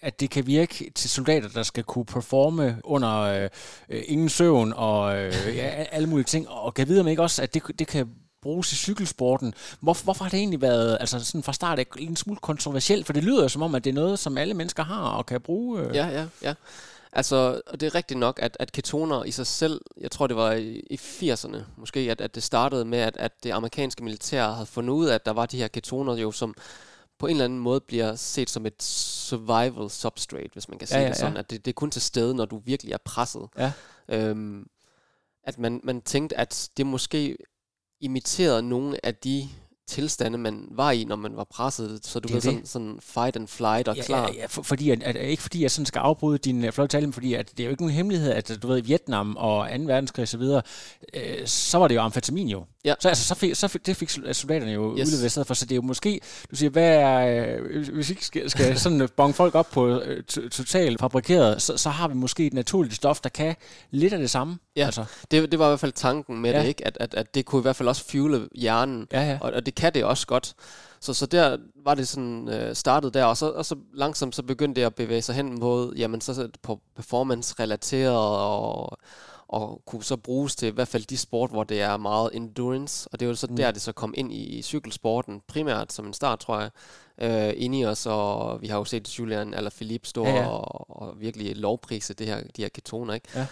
[0.01, 3.49] at det kan virke til soldater, der skal kunne performe under øh,
[3.89, 7.41] øh ingen søvn og øh, ja, alle mulige ting, og kan vide om ikke også,
[7.41, 8.09] at det, det kan
[8.41, 9.53] bruges i cykelsporten.
[9.79, 13.05] Hvor, hvorfor har det egentlig været altså sådan fra start af en smule kontroversielt?
[13.05, 15.25] For det lyder jo som om, at det er noget, som alle mennesker har og
[15.25, 15.81] kan bruge.
[15.81, 15.95] Øh.
[15.95, 16.53] Ja, ja, ja.
[17.13, 20.35] Altså, og det er rigtigt nok, at, at ketoner i sig selv, jeg tror det
[20.35, 24.51] var i, i 80'erne måske, at, at det startede med, at, at det amerikanske militær
[24.51, 26.55] havde fundet ud af, at der var de her ketoner jo, som
[27.21, 30.97] på en eller anden måde bliver set som et survival substrate, hvis man kan sige
[30.97, 31.39] Ja, ja, det sådan, ja.
[31.39, 33.47] at det, det er kun til stede, når du virkelig er presset.
[33.57, 33.71] Ja.
[34.09, 34.67] Øhm,
[35.43, 37.37] at man, man tænkte, at det måske
[37.99, 39.49] imiterede nogle af de
[39.87, 41.99] tilstande, man var i, når man var presset.
[42.03, 44.27] Så du Det ved, sådan, sådan fight and flight og Ja, klar.
[44.27, 46.97] ja, ja, for, fordi at, at, ikke fordi jeg sådan skal afbryde din uh, flotte
[46.97, 49.35] tale, men fordi at det er jo ikke nogen hemmelighed, at du ved, i Vietnam
[49.37, 49.83] og 2.
[49.83, 50.61] verdenskrig og så videre,
[51.13, 52.65] øh, så var det jo amfetamin jo.
[52.85, 52.93] Ja.
[52.99, 55.07] Så, altså, så, fik, så fik, det fik soldaterne jo yes.
[55.13, 56.19] Udleveret for, så det er jo måske,
[56.51, 59.87] du siger, hvad er, øh, hvis vi ikke skal, skal sådan bonge folk op på
[59.87, 63.55] øh, to- totalt fabrikeret, så, så har vi måske et naturligt stof, der kan
[63.91, 64.57] lidt af det samme.
[64.75, 64.85] Ja.
[64.85, 66.59] Altså, Det, det var i hvert fald tanken med Ja.
[66.61, 66.87] det, ikke?
[66.87, 69.37] At, at, at det kunne i hvert fald også fuele hjernen, ja, ja.
[69.41, 70.53] og, og det kan det også godt.
[70.99, 74.43] Så, så der var det sådan øh, startet der, og så, og så langsomt så
[74.43, 78.97] begyndte det at bevæge sig hen mod, jamen så på performance-relateret, og,
[79.47, 83.09] og kunne så bruges til i hvert fald de sport, hvor det er meget endurance,
[83.11, 83.55] og det var så Mm.
[83.55, 86.69] der, det så kom ind i, i cykelsporten, primært som en start, tror jeg,
[87.21, 90.35] øh, inde i os, og vi har jo set Julian eller Philippe stå ja.
[90.35, 90.47] ja.
[90.47, 93.27] Og, og virkelig lovprise det her, de her ketoner, ikke?
[93.35, 93.45] Ja.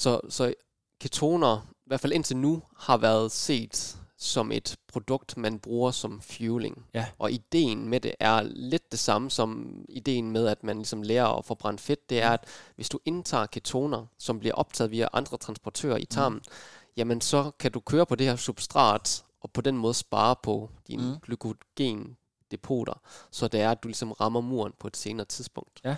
[0.00, 0.54] Så, så
[1.00, 6.20] ketoner, i hvert fald indtil nu, har været set som et produkt, man bruger som
[6.20, 6.86] fueling.
[6.94, 7.06] Ja.
[7.18, 11.38] Og ideen med det er lidt det samme som ideen med, at man ligesom lærer
[11.38, 12.10] at forbrænde fedt.
[12.10, 16.42] Det er, at hvis du indtager ketoner, som bliver optaget via andre transportører i tarmen,
[16.46, 16.52] mm.
[16.96, 20.70] jamen så kan du køre på det her substrat, og på den måde spare på
[20.88, 21.08] dine Mm.
[21.08, 21.16] mm.
[21.22, 25.80] glykogendepoter, så det er, at du ligesom rammer muren på et senere tidspunkt.
[25.84, 25.96] Ja.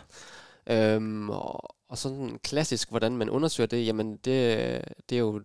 [0.66, 5.42] Øhm, og, og sådan klassisk, hvordan man undersøger det, jamen det, det er jo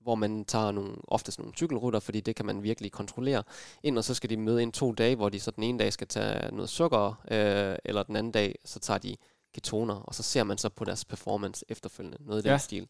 [0.00, 3.42] hvor man tager nogle, oftest nogle cykelruter, fordi det kan man virkelig kontrollere
[3.82, 5.92] ind, og så skal de møde ind to dage, hvor de så den ene dag
[5.92, 9.16] skal tage noget sukker, øh, eller den anden dag, så tager de
[9.54, 12.58] ketoner, og så ser man så på deres performance efterfølgende, noget i den ja.
[12.58, 12.88] stil.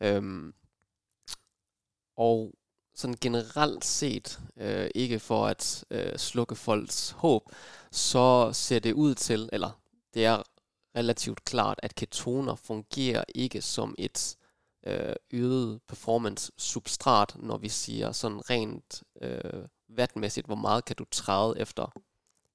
[0.00, 0.54] Øhm,
[2.16, 2.54] og
[2.94, 7.42] sådan generelt set, øh, ikke for at øh, slukke folks håb,
[7.90, 9.80] så ser det ud til, eller
[10.14, 10.42] det er
[10.98, 14.36] relativt klart, at ketoner fungerer ikke som et
[14.86, 21.04] øh, øget performance substrat, når vi siger sådan rent øh, vatmæssigt, hvor meget kan du
[21.10, 21.92] træde efter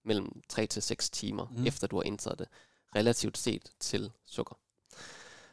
[0.06, 1.68] mellem 3 til 6 timer, mm.
[1.68, 2.48] efter du har indtaget det,
[2.96, 4.56] relativt set til sukker.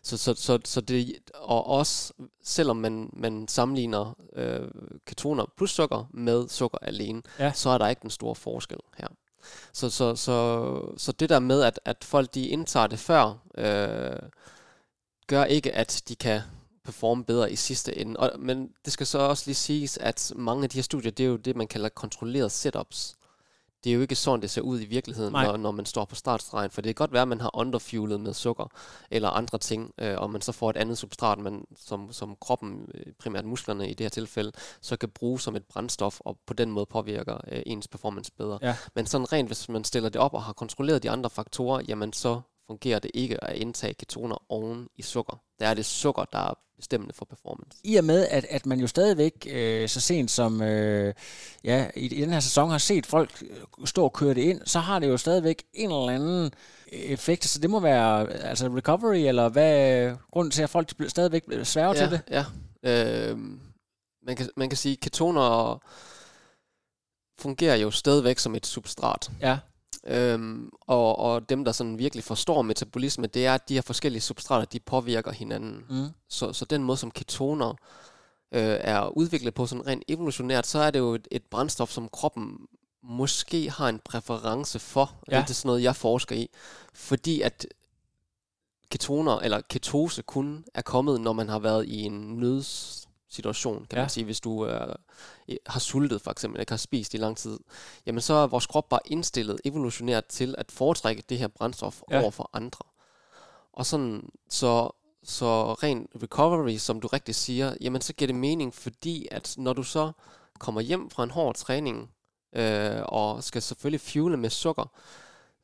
[0.02, 4.68] Så, så, så, så det, og også selvom man, man sammenligner øh,
[5.06, 7.52] ketoner plus sukker med sukker alene, ja.
[7.52, 9.08] så er der ikke den store forskel her.
[9.72, 14.28] Så, så, så, så det der med, at, at folk de indtager det før, øh,
[15.26, 16.40] gør ikke, at de kan
[16.84, 18.20] performe bedre i sidste ende.
[18.20, 21.24] Og, men det skal så også lige siges, at mange af de her studier, det
[21.24, 23.16] er jo det, man kalder kontrollerede setups
[23.84, 26.14] det er jo ikke sådan, det ser ud i virkeligheden, når, når man står på
[26.14, 26.70] startstregen.
[26.70, 28.66] For det kan godt være, at man har underfuelet med sukker
[29.10, 32.88] eller andre ting, øh, og man så får et andet substrat, man, som, som kroppen,
[32.94, 36.54] øh, primært musklerne i det her tilfælde, så kan bruge som et brændstof, og på
[36.54, 38.58] den måde påvirker øh, ens performance bedre.
[38.62, 38.76] Ja.
[38.94, 42.12] Men sådan rent, hvis man stiller det op og har kontrolleret de andre faktorer, jamen
[42.12, 45.42] så fungerer det ikke at indtage ketoner oven i sukker.
[45.60, 47.78] Der er det sukker, der er bestemmende for performance.
[47.84, 51.14] I og med, at, at man jo stadigvæk øh, så sent som øh,
[51.64, 54.60] ja, i, i den her sæson har set folk øh, stå og køre det ind,
[54.64, 56.50] så har det jo stadigvæk en eller anden
[56.92, 57.44] effekt.
[57.44, 62.00] Så det må være altså recovery, eller hvad grunden til, at folk stadigvæk sværger ja,
[62.00, 62.20] til det?
[62.30, 62.44] Ja,
[63.30, 63.38] øh,
[64.26, 65.82] man, kan, man kan sige, at ketoner
[67.40, 69.30] fungerer jo stadigvæk som et substrat.
[69.40, 69.58] Ja.
[70.06, 74.22] Øhm, og, og dem, der sådan virkelig forstår metabolisme, det er, at de her forskellige
[74.22, 75.84] substrater, de påvirker hinanden.
[75.90, 76.06] Mm.
[76.28, 77.68] Så, så den måde, som ketoner
[78.52, 82.08] øh, er udviklet på sådan rent evolutionært, så er det jo et, et brændstof, som
[82.08, 82.56] kroppen
[83.02, 85.14] måske har en præference for.
[85.30, 85.36] Ja.
[85.36, 86.50] Det er sådan noget, jeg forsker i.
[86.94, 87.66] Fordi at
[88.90, 92.99] ketoner, eller ketose kun er kommet, når man har været i en nøds
[93.30, 94.02] situation, kan ja.
[94.02, 94.94] man sige, hvis du øh,
[95.66, 97.58] har sultet for eksempel, ikke har spist i lang tid,
[98.06, 102.20] jamen så er vores krop bare indstillet evolutionært til at foretrække det her brændstof ja.
[102.22, 102.84] over for andre.
[103.72, 104.90] Og sådan, så,
[105.22, 109.72] så ren recovery, som du rigtig siger, jamen så giver det mening, fordi at når
[109.72, 110.12] du så
[110.58, 112.10] kommer hjem fra en hård træning,
[112.52, 114.92] øh, og skal selvfølgelig fuele med sukker,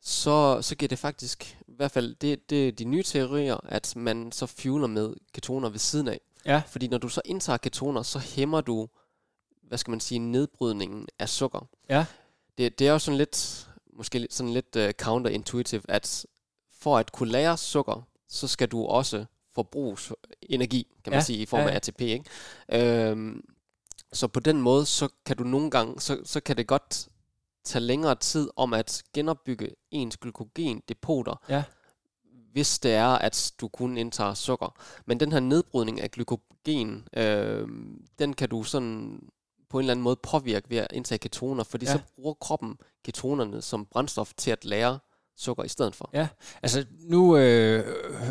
[0.01, 4.33] så, så giver det faktisk, i hvert fald det, det de nye teorier, at man
[4.33, 6.21] så fueler med ketoner ved siden af.
[6.47, 6.63] Ja.
[6.67, 8.89] Fordi når du så indtager ketoner, så hæmmer du,
[9.63, 11.69] hvad skal man sige, nedbrydningen af sukker.
[11.89, 12.07] Ja.
[12.59, 16.27] Det, det er jo sådan lidt, måske sådan lidt uh, counterintuitive, at
[16.73, 19.97] for at kunne lære sukker, så skal du også forbruge
[20.43, 21.25] energi, kan man ja.
[21.25, 21.75] sige, i form af ja.
[21.75, 22.01] ATP.
[22.01, 22.25] Ikke?
[22.69, 23.45] Øhm,
[24.13, 27.09] så på den måde, så kan du nogle gange, så, så kan det godt
[27.65, 31.63] tage længere tid om at genopbygge ens glykogendepoter, ja
[32.57, 34.75] hvis det er, at du kun indtager sukker.
[35.07, 37.69] Men den her nedbrydning af glykogen, øh,
[38.19, 39.21] den kan du sådan
[39.69, 41.93] på en eller anden måde påvirke ved at indtage ketoner, fordi ja.
[41.93, 44.99] så bruger kroppen ketonerne som brændstof til at lære
[45.39, 46.11] sukker i stedet for.
[46.15, 46.27] Ja,
[46.63, 47.85] altså nu, øh,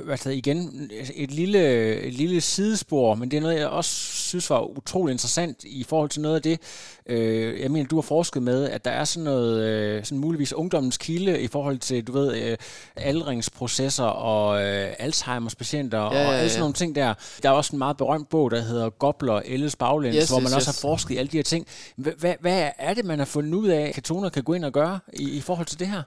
[0.09, 1.59] altså igen, et lille,
[1.95, 6.09] et lille sidespor, men det er noget, jeg også synes var utrolig interessant i forhold
[6.09, 6.59] til noget af det,
[7.05, 10.53] øh, jeg mener, du har forsket med, at der er sådan noget, øh, sådan muligvis
[10.53, 12.57] ungdommens kilde i forhold til, du ved, øh,
[12.95, 16.59] aldringsprocesser og øh, Alzheimer's patienter ja, og alle sådan ja.
[16.59, 17.13] nogle ting der.
[17.43, 20.47] Der er også en meget berømt bog, der hedder Gobler, Elles Baglæns, yes, hvor man
[20.47, 20.81] yes, også yes.
[20.81, 21.67] har forsket i alle de her ting.
[21.95, 24.99] Hvad, er det, man har fundet ud af, at katoner kan gå ind og gøre
[25.13, 26.01] i forhold til det her?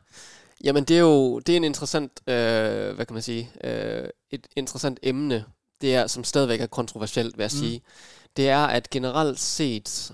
[0.64, 4.47] Jamen, det er jo det er en interessant, øh, hvad kan man sige, øh, et
[4.57, 5.44] interessant emne,
[5.81, 7.59] det er, som stadigvæk er kontroversielt, vil jeg mm.
[7.59, 7.83] sige.
[8.37, 10.12] Det er, at generelt set,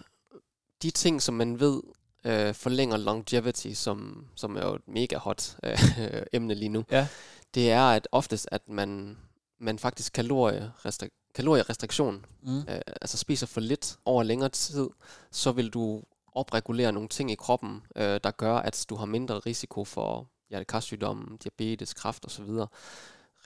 [0.83, 1.83] de ting, som man ved
[2.25, 5.79] øh, forlænger longevity, som, som er jo et mega hot øh,
[6.33, 7.07] emne lige nu, ja.
[7.55, 9.17] det er at oftest, at man,
[9.61, 12.59] man faktisk kalorierestriktion, kalorierestriktion mm.
[12.59, 14.89] øh, altså spiser for lidt over længere tid,
[15.31, 16.03] så vil du
[16.33, 21.39] opregulere nogle ting i kroppen, øh, der gør, at du har mindre risiko for hjertekarsygdomme,
[21.45, 22.51] diabetes, kræft osv.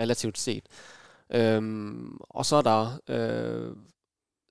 [0.01, 0.65] relativt set.
[1.31, 3.77] Øhm, og så er der øh,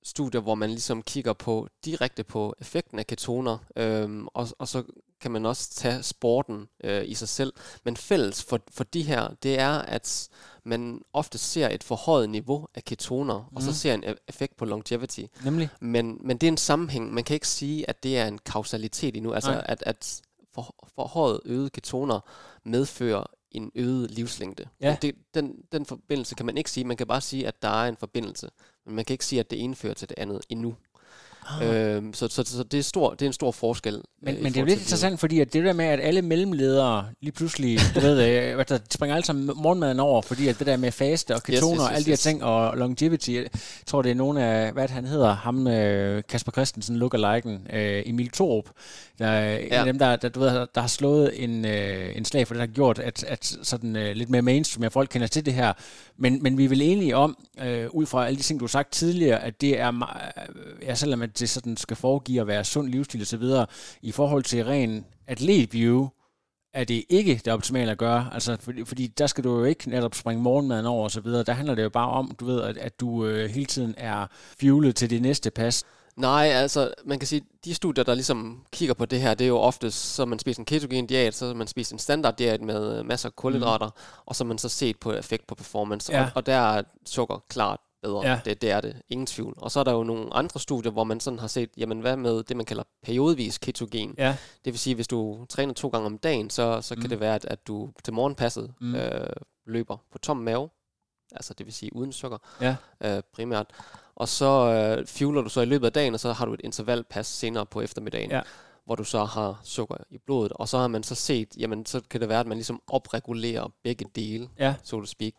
[0.04, 4.84] studier, hvor man ligesom kigger på direkte på effekten af ketoner, øhm, og, og så
[5.22, 7.54] kan man også tage sporten øh, i sig selv.
[7.84, 10.30] Men fælles for, for de her, det er, at
[10.64, 13.56] man ofte ser et forhøjet niveau af ketoner, mm.
[13.56, 13.76] og så mhm.
[13.76, 15.22] ser en e-, effekt på longevity.
[15.44, 15.70] Nemlig?
[15.82, 17.14] Men, men det er en sammenhæng.
[17.14, 19.34] Man kan ikke sige, at det er en kausalitet endnu.
[19.34, 20.22] Altså, at, at
[20.58, 22.20] for, forhøjet øget ketoner
[22.64, 24.66] medfører en øget livslængde.
[24.82, 24.98] Ja.
[25.02, 26.84] Det, den, den forbindelse kan man ikke sige.
[26.84, 28.50] Man kan bare sige, at der er en forbindelse.
[28.86, 30.76] Men man kan ikke sige, at det ene fører til det andet endnu.
[31.64, 34.02] Øhm, så, så, så det, er stor, det er en stor forskel.
[34.22, 36.22] Men, øh, men det er jo lidt interessant, fordi at det der med, at alle
[36.22, 40.68] mellemledere lige pludselig, du ved, øh, der springer alle sammen morgenmaden over, fordi at det
[40.68, 42.20] der med faste og ketoner yes, og yes, alle de her yes.
[42.20, 43.46] ting, og longevity, jeg
[43.86, 48.04] tror det er nogle af, hvad det, han hedder, ham øh, Kasper Christensen, lookaliken, øh,
[48.06, 48.66] Emil Thorup,
[49.20, 49.66] der er ja.
[49.66, 52.54] en af dem, der, der, du ved, der har slået en, øh, en slag for
[52.54, 55.46] det, der har gjort, at, at sådan øh, lidt mere mainstream, at folk kender til
[55.46, 55.74] det her,
[56.18, 58.70] men, men vi er vel enige om, øh, ud fra alle de ting, du har
[58.70, 62.64] sagt tidligere, at det er, me- ja, selvom at det sådan skal foregive at være
[62.64, 63.66] sund livsstil videre,
[64.02, 66.08] i forhold til ren atletview,
[66.74, 68.30] er det ikke det optimale at gøre.
[68.34, 71.44] Altså, fordi, fordi der skal du jo ikke netop springe morgenmaden over og så videre.
[71.44, 74.28] Der handler det jo bare om, du ved, at, at du øh, hele tiden er
[74.60, 75.84] fuelet til det næste pas.
[76.16, 79.50] Nej, altså man kan sige, de studier, der ligesom kigger på det her, det er
[79.50, 83.00] jo oftest, så man spist en ketogen diæt, så man spist en standard diæt med
[83.00, 84.24] øh, masser af kulhydrater, mm.
[84.26, 86.24] og så man så set på effekt på performance, Ja.
[86.24, 88.28] og, og der er sukker klart bedre.
[88.28, 88.40] Ja.
[88.46, 89.54] Det, det er det, ingen tvivl.
[89.58, 92.18] Og så er der jo nogle andre studier, hvor man sådan har set, jamen hvad
[92.18, 94.16] med det, man kalder periodvis ketogen.
[94.18, 94.38] Ja.
[94.66, 97.10] Det vil sige, hvis du træner to gange om dagen, så, så kan Mm.
[97.10, 98.96] det være, at, at du til morgenpasset mm.
[98.96, 99.28] øh,
[99.66, 100.70] løber på tom mave,
[101.32, 102.76] altså det vil sige uden sukker Ja.
[103.04, 103.66] øh, primært.
[104.16, 104.46] Og så
[105.00, 107.66] øh, fueler du så i løbet af dagen, og så har du et intervalpas senere
[107.66, 108.42] på eftermiddagen, Ja.
[108.86, 110.52] hvor du så har sukker i blodet.
[110.54, 113.72] Og så har man så set, jamen så kan det være, at man ligesom opregulerer
[113.84, 114.76] begge dele, Ja.
[114.84, 115.34] so to speak.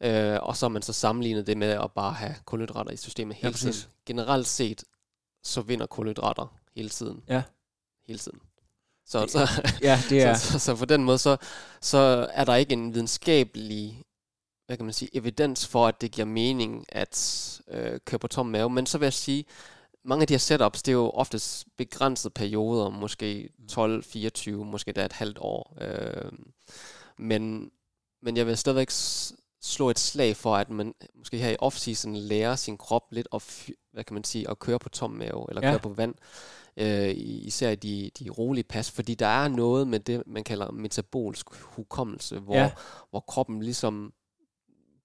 [0.00, 3.34] Øh, og så har man så sammenlignet det med at bare have kulhydrater i systemet
[3.34, 3.72] Ja, hele tiden.
[3.72, 3.88] præcis.
[4.06, 4.84] Generelt set,
[5.42, 7.22] så vinder kulhydrater hele tiden.
[7.28, 7.42] Ja.
[8.06, 8.40] Hele tiden.
[9.06, 10.34] Så, så, Ja, det er...
[10.34, 11.36] så, så, så på den måde, så,
[11.80, 14.04] så er der ikke en videnskabelig
[14.68, 18.46] hvad kan man sige, evidens for, at det giver mening at øh, køre på tom
[18.46, 18.70] mave.
[18.70, 19.44] Men så vil jeg sige,
[20.04, 24.92] mange af de her setups, det er jo oftest begrænsede perioder, måske 12, 24, måske
[24.92, 25.76] da et halvt år.
[25.80, 26.32] Øh,
[27.18, 27.70] men,
[28.22, 28.90] men jeg vil stadigvæk
[29.62, 33.68] slå et slag for, at man måske her i off-season lærer sin krop lidt at,
[33.92, 35.70] hvad kan man sige, at køre på tom mave, eller Ja.
[35.70, 36.14] køre på vand,
[36.76, 40.70] øh, især i de, de rolige pas, fordi der er noget med det, man kalder
[40.70, 42.70] metabolsk hukommelse, hvor, Ja.
[43.10, 44.12] hvor kroppen ligesom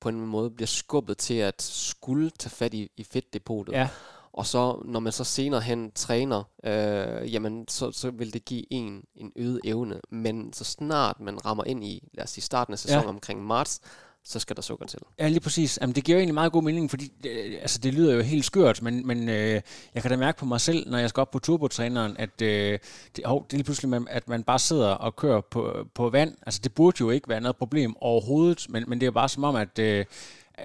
[0.01, 3.73] på en måde bliver skubbet til at skulle tage fat i, i fedtdepotet.
[3.73, 3.89] Ja.
[4.33, 8.73] Og så når man så senere hen træner, øh, jamen så, så vil det give
[8.73, 10.01] en en øget evne.
[10.09, 13.09] Men så snart man rammer ind i, lad os sige starten af sæsonen ja.
[13.09, 13.81] omkring marts,
[14.25, 14.99] så skal der sukker til.
[15.19, 15.77] Ja, lige præcis.
[15.81, 18.45] Jamen, det giver jo egentlig meget god mening, fordi øh, altså, det lyder jo helt
[18.45, 19.61] skørt, men, men øh,
[19.95, 22.79] jeg kan da mærke på mig selv, når jeg skal op på turbotræneren, at øh,
[23.15, 26.09] det, hov, det er lige pludselig, man- at man bare sidder og kører på, på
[26.09, 26.35] vand.
[26.45, 29.43] Altså, det burde jo ikke være noget problem overhovedet, men, men det er bare som
[29.43, 30.05] om, at øh,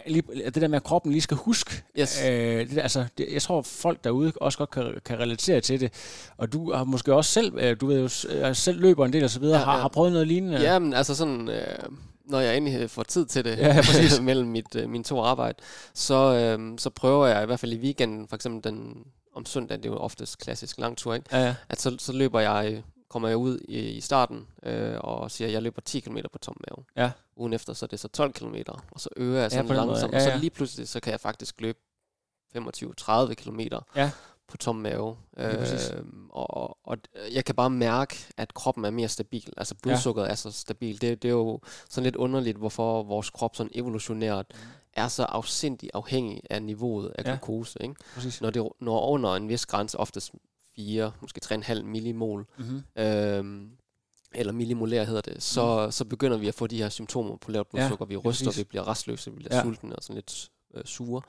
[0.07, 1.83] lige, det der med, at kroppen lige skal huske.
[1.99, 2.23] Yes.
[2.29, 2.31] Øh,
[2.69, 5.93] det, der, altså, det, jeg tror, folk derude også godt kan, kan relatere til det.
[6.37, 9.25] Og du har måske også selv, øh, du ved jo, øh, selv løber en del
[9.25, 9.81] og så videre, ja, Ja, har, ja.
[9.81, 10.61] har prøvet noget lignende.
[10.61, 11.65] Ja, men altså sådan, øh,
[12.29, 15.59] når jeg endelig får tid til det, Ja, ja, mellem mit, øh, mine to arbejde,
[15.95, 19.77] så, øh, så prøver jeg i hvert fald i weekenden, for eksempel den om søndag,
[19.77, 21.37] det er jo oftest klassisk lang tur, ikke?
[21.37, 21.55] Ja, ja.
[21.69, 25.55] at så, så løber jeg, kommer jeg ud i, i starten øh, og siger, at
[25.55, 26.85] jeg løber 10 km på tom mave.
[26.97, 27.11] Ja.
[27.37, 28.55] Ugen efter, så er det så 12 km,
[28.91, 30.33] og så øger jeg sådan ja, langsomt, ja, og ja.
[30.35, 31.79] så lige pludselig, så kan jeg faktisk løbe
[32.57, 33.61] 25-30 km
[33.97, 34.11] Ja.
[34.49, 35.17] På tom mave.
[35.39, 35.53] Øh,
[36.31, 36.97] og, og
[37.33, 39.53] jeg kan bare mærke, at kroppen er mere stabil.
[39.57, 41.01] Altså blodsukkeret er så stabil.
[41.01, 44.47] Det, det er jo sådan lidt underligt, hvorfor vores krop sådan evolutionært
[44.93, 47.25] er så afsindig afhængig af niveauet af.
[47.25, 47.31] Ja.
[47.31, 47.83] glukose.
[47.83, 47.95] Ikke?
[48.15, 48.41] Præcis.
[48.41, 50.33] Når det når under en vis grænse, oftest
[50.77, 52.83] 4, måske 3,5 millimol, Mm-hmm.
[53.03, 53.71] øhm,
[54.35, 55.93] eller millimolær hedder det, så, mm.
[55.93, 58.07] så begynder vi at få de her symptomer på lavt blodsukker.
[58.07, 58.59] Ja, vi ryster, præcis.
[58.59, 59.57] vi bliver restløse, vi bliver Ja.
[59.59, 59.63] ja.
[59.65, 61.23] sultne og sådan lidt øh, sure.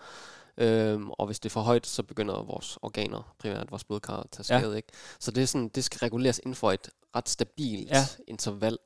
[0.57, 4.29] Øhm, og hvis det er for højt, så begynder vores organer, primært vores blodkar, at
[4.31, 4.59] tage Ja.
[4.59, 4.75] skade.
[4.77, 4.87] Ikke?
[5.19, 7.97] Så det, er sådan, det skal reguleres inden for et ret stabilt Ja.
[7.97, 8.05] ja.
[8.27, 8.77] interval.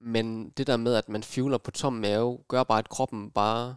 [0.00, 3.76] Men det der med, at man fueler på tom mave, gør bare, at kroppen bare,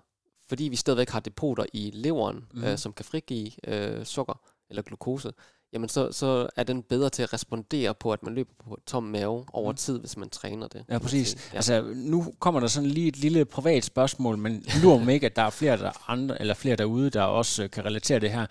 [0.50, 2.64] fordi vi stadigvæk har depoter i leveren, mm.
[2.64, 5.34] øh, som kan frigive øh, sukker eller glukose,
[5.76, 9.04] jamen så, så er den bedre til at respondere på, at man løber på tom
[9.04, 9.78] mave over Mhm.
[9.78, 10.84] tid, hvis man træner det.
[10.90, 11.36] Ja, præcis.
[11.52, 11.56] Ja.
[11.56, 15.36] Altså, nu kommer der sådan lige et lille privat spørgsmål, men lurer mig ikke, at
[15.36, 18.46] der er flere, der andre, eller flere derude, der også øh, kan relatere det her.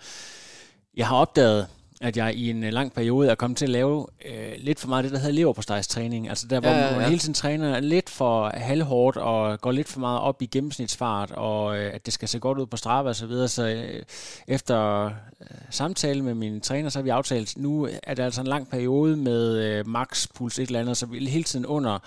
[0.97, 1.67] Jeg har opdaget,
[2.01, 4.87] at jeg i en øh, lang periode er kommet til at lave øh, lidt for
[4.87, 6.29] meget det, der hedder leverpostejstræning.
[6.29, 9.71] Altså der, hvor Ja, ja, ja, man hele tiden træner lidt for halvhårdt og går
[9.71, 12.77] lidt for meget op i gennemsnitsfart, og øh, at det skal se godt ud på
[12.77, 13.47] Strava og så videre.
[13.47, 14.03] Så øh,
[14.47, 15.11] efter øh,
[15.69, 19.17] samtale med min træner, så har vi aftalt, nu er det altså en lang periode
[19.17, 21.99] med øh, max puls et eller andet, så vi hele tiden under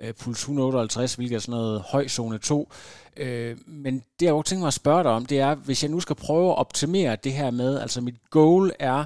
[0.00, 2.72] øh, puls 158, hvilket er sådan noget høj zone 2.
[3.16, 5.90] Øh, men det jeg godt tænker mig at spørge dig om, det er, hvis jeg
[5.90, 9.04] nu skal prøve at optimere det her med, altså mit goal er,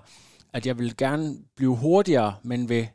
[0.52, 2.86] at jeg vil gerne blive hurtigere, men ved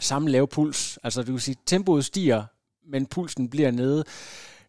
[0.00, 0.98] samme lave puls.
[1.02, 2.44] Altså du kan sige, tempoet stiger,
[2.86, 4.04] men pulsen bliver nede,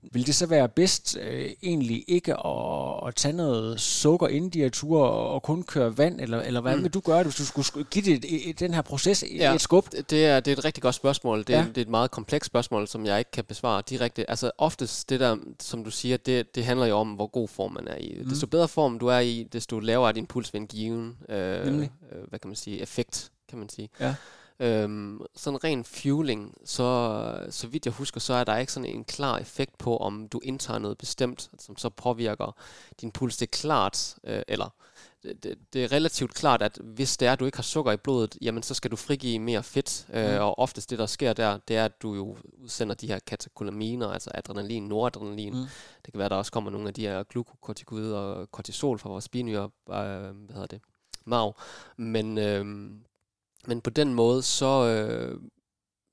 [0.01, 4.59] vil det så være bedst øh, egentlig ikke at, at tage noget sukker inden de
[4.59, 6.83] her ture og, kun køre vand, eller, eller hvad mm.
[6.83, 9.87] vil du gøre, hvis du skulle give det, i, den her proces ja, et skub?
[10.09, 11.39] Det er, det er et rigtig godt spørgsmål.
[11.39, 11.65] Det er, ja.
[11.65, 14.29] det er et meget komplekst spørgsmål, som jeg ikke kan besvare direkte.
[14.29, 17.71] Altså oftest det der, som du siger, det, det handler jo om, hvor god form
[17.71, 18.17] man er i.
[18.21, 18.29] Mm.
[18.29, 21.67] Desto bedre form du er i, desto lavere er din puls ved en given, øh,
[21.67, 21.87] øh,
[22.27, 23.89] hvad kan man sige, effekt, kan man sige.
[23.99, 24.15] Ja.
[24.59, 29.03] Øhm, sådan ren fueling, så, så vidt jeg husker, så er der ikke sådan en
[29.03, 32.55] klar effekt på, om du indtager noget bestemt, som så påvirker
[33.01, 33.37] din puls.
[33.37, 34.69] Det er klart, øh, eller
[35.23, 37.97] det, det, er relativt klart, at hvis det er, at du ikke har sukker i
[37.97, 40.07] blodet, jamen så skal du frigive mere fedt.
[40.13, 40.37] Øh, mm.
[40.37, 44.07] Og oftest det, der sker der, det er, at du jo udsender de her katakolaminer,
[44.07, 45.53] altså adrenalin, noradrenalin.
[45.53, 45.65] Mm.
[46.05, 49.09] Det kan være, at der også kommer nogle af de her glukokortikoider og kortisol fra
[49.09, 50.81] vores binyre, øh, hvad hedder det,
[51.25, 51.53] mag.
[51.97, 52.37] Men...
[52.37, 52.91] Øh,
[53.67, 55.41] men på den måde, så, øh,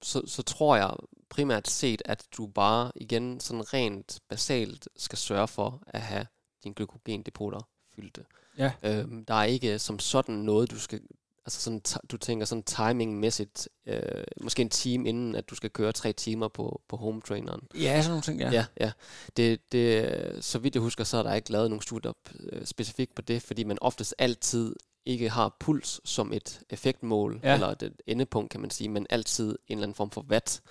[0.02, 0.94] så, så tror jeg
[1.28, 6.26] primært set, at du bare igen sådan rent basalt skal sørge for at have
[6.64, 8.24] dine glykogendepoter fyldte.
[8.58, 8.72] Ja.
[8.82, 11.00] Øhm, der er ikke som sådan noget, du skal
[11.46, 11.80] altså sådan,
[12.10, 16.48] du tænker sådan timingmæssigt, øh, måske en time inden, at du skal køre tre timer
[16.48, 17.60] på, på home traineren.
[17.74, 18.50] Ja, sådan nogle ting, ja.
[18.50, 18.92] Ja, ja.
[19.36, 23.14] Det, det, så vidt jeg husker, så er der ikke lavet nogen studier øh, specifikt
[23.14, 24.74] på det, fordi man oftest altid
[25.06, 27.54] ikke har puls som et effektmål, ja.
[27.54, 30.62] eller et endepunkt, kan man sige, men altid en eller anden form for watt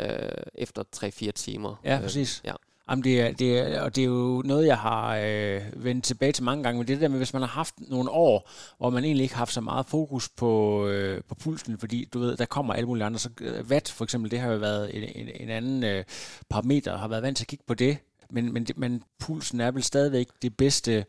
[0.00, 0.08] øh,
[0.54, 1.80] efter 3-4 timer.
[1.84, 2.40] Ja, præcis.
[2.44, 2.54] Øh, ja.
[2.90, 6.32] Jamen det er, det er, og det er jo noget, jeg har øh, vendt tilbage
[6.32, 9.04] til mange gange, men det der med, hvis man har haft nogle år, hvor man
[9.04, 12.44] egentlig ikke har haft så meget fokus på, øh, på pulsen, fordi du ved, der
[12.44, 15.28] kommer alle mulige andre, så øh, watt for eksempel, det har jo været en, en,
[15.40, 16.04] en anden øh,
[16.48, 17.98] parameter, har været vant til at kigge på det,
[18.30, 21.04] men, men, men pulsen er vel stadigvæk det bedste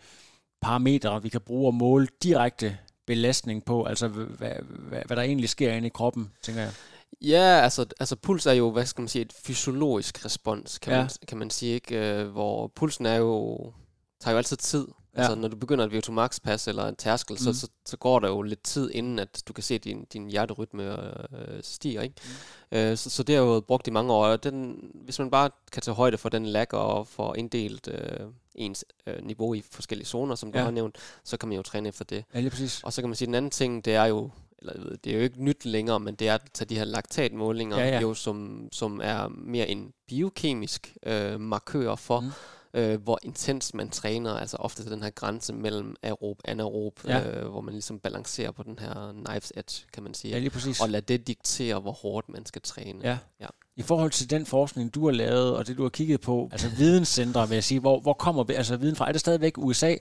[0.61, 5.49] parametre, vi kan bruge at måle direkte belastning på, altså hvad, hvad, hvad der egentlig
[5.49, 6.71] sker inde i kroppen, tænker jeg.
[7.21, 10.99] Ja, altså, altså puls er jo, hvad skal man sige, et fysiologisk respons, kan, ja.
[10.99, 11.97] man, kan man sige, ikke?
[11.97, 13.57] Øh, hvor pulsen er jo,
[14.21, 14.87] tager jo altid tid.
[15.15, 15.21] Ja.
[15.21, 17.37] Altså, når du begynder et VO2 max pas eller en tærskel, mm.
[17.37, 20.05] så, så, så går der jo lidt tid, inden at du kan se, at din,
[20.13, 20.83] din hjerterytme
[21.37, 22.01] øh, stiger.
[22.01, 22.15] Ikke?
[22.71, 22.77] Mm.
[22.77, 24.25] Øh, så, så det har jo brugt i mange år.
[24.25, 28.27] Og den, hvis man bare kan tage højde for den lag og få inddelt øh,
[28.55, 30.63] ens øh, niveau i forskellige zoner, som du ja.
[30.63, 32.23] har nævnt, så kan man jo træne efter det.
[32.33, 32.83] Ja, lige præcis.
[32.83, 35.17] Og så kan man sige, at den anden ting, det er jo eller det er
[35.17, 37.99] jo ikke nyt længere, men det er at tage de her laktatmålinger, ja, ja.
[37.99, 42.31] Jo, som, som er mere en biokemisk øh, markør for, mm
[42.75, 47.29] øh, hvor intens man træner, altså ofte den her grænse mellem aerob og anaerob, ja.
[47.29, 50.31] øh, hvor man ligesom balancerer på den her knife's edge, kan man sige.
[50.31, 50.81] Ja, lige præcis.
[50.81, 52.99] Og lad det diktere, hvor hårdt man skal træne.
[53.03, 53.17] Ja.
[53.41, 53.47] ja.
[53.77, 56.69] I forhold til den forskning, du har lavet, og det du har kigget på, altså
[56.77, 59.07] videnscentre, vil jeg sige, hvor, hvor kommer altså viden fra?
[59.07, 59.95] Er det stadigvæk USA,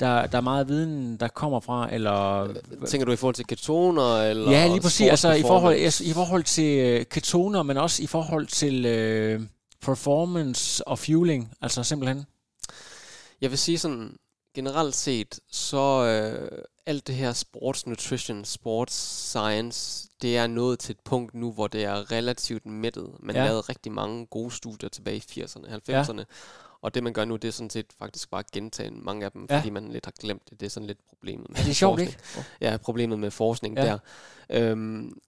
[0.00, 1.94] der, der er meget viden, der kommer fra?
[1.94, 2.54] Eller øh,
[2.86, 4.16] Tænker du i forhold til ketoner?
[4.16, 5.08] Eller ja, lige præcis.
[5.08, 8.86] Altså i forhold, i forhold til øh, ketoner, men også i forhold til...
[8.86, 9.40] Øh,
[9.84, 12.26] performance og fueling, altså simpelthen?
[13.40, 14.16] Jeg vil sige sådan,
[14.54, 18.94] generelt set, så øh, alt det her sports nutrition, sports
[19.30, 23.10] science, det er nået til et punkt nu, hvor det er relativt mættet.
[23.20, 23.44] Man ja.
[23.44, 26.24] lavede rigtig mange gode studier tilbage i 80'erne, 90'erne, ja.
[26.82, 29.32] og det man gør nu, det er sådan set faktisk bare at gentage mange af
[29.32, 29.58] dem, ja.
[29.58, 30.60] fordi man lidt har glemt det.
[30.60, 32.18] Det er sådan lidt problemet med er det sjovt, ikke?
[32.60, 33.84] Ja, problemet med forskning ja.
[33.84, 33.98] der.
[34.50, 35.18] Øhm,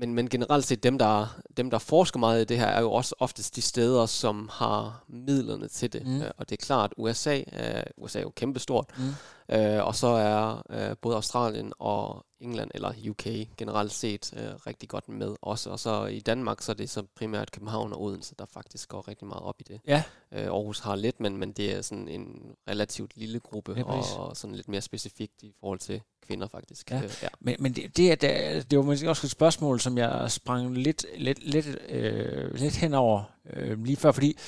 [0.00, 2.92] men, men generelt set, dem der, dem der forsker meget i det her, er jo
[2.92, 6.06] også oftest de steder, som har midlerne til det.
[6.06, 6.22] Mm.
[6.38, 9.14] Og det er klart, USA, er, USA er jo kæmpestort, mm.
[9.56, 13.24] Øh, og så er øh, både Australien og England, eller UK
[13.56, 15.70] generelt set, øh, rigtig godt med også.
[15.70, 19.08] Og så i Danmark, så er det så primært København og Odense, der faktisk går
[19.08, 19.80] rigtig meget op i det.
[19.86, 20.02] Ja.
[20.32, 24.28] Øh, Aarhus har lidt, men, men det er sådan en relativt lille gruppe, ja, og,
[24.28, 26.90] og sådan lidt mere specifikt i forhold til kvinder faktisk.
[26.90, 27.02] Ja.
[27.02, 27.28] Øh, ja.
[27.40, 30.74] Men, men det, det, er, det, det var måske også et spørgsmål, som jeg sprang
[30.74, 33.22] lidt, lidt, lidt, øh, lidt henover
[33.52, 34.38] øh, lige før, fordi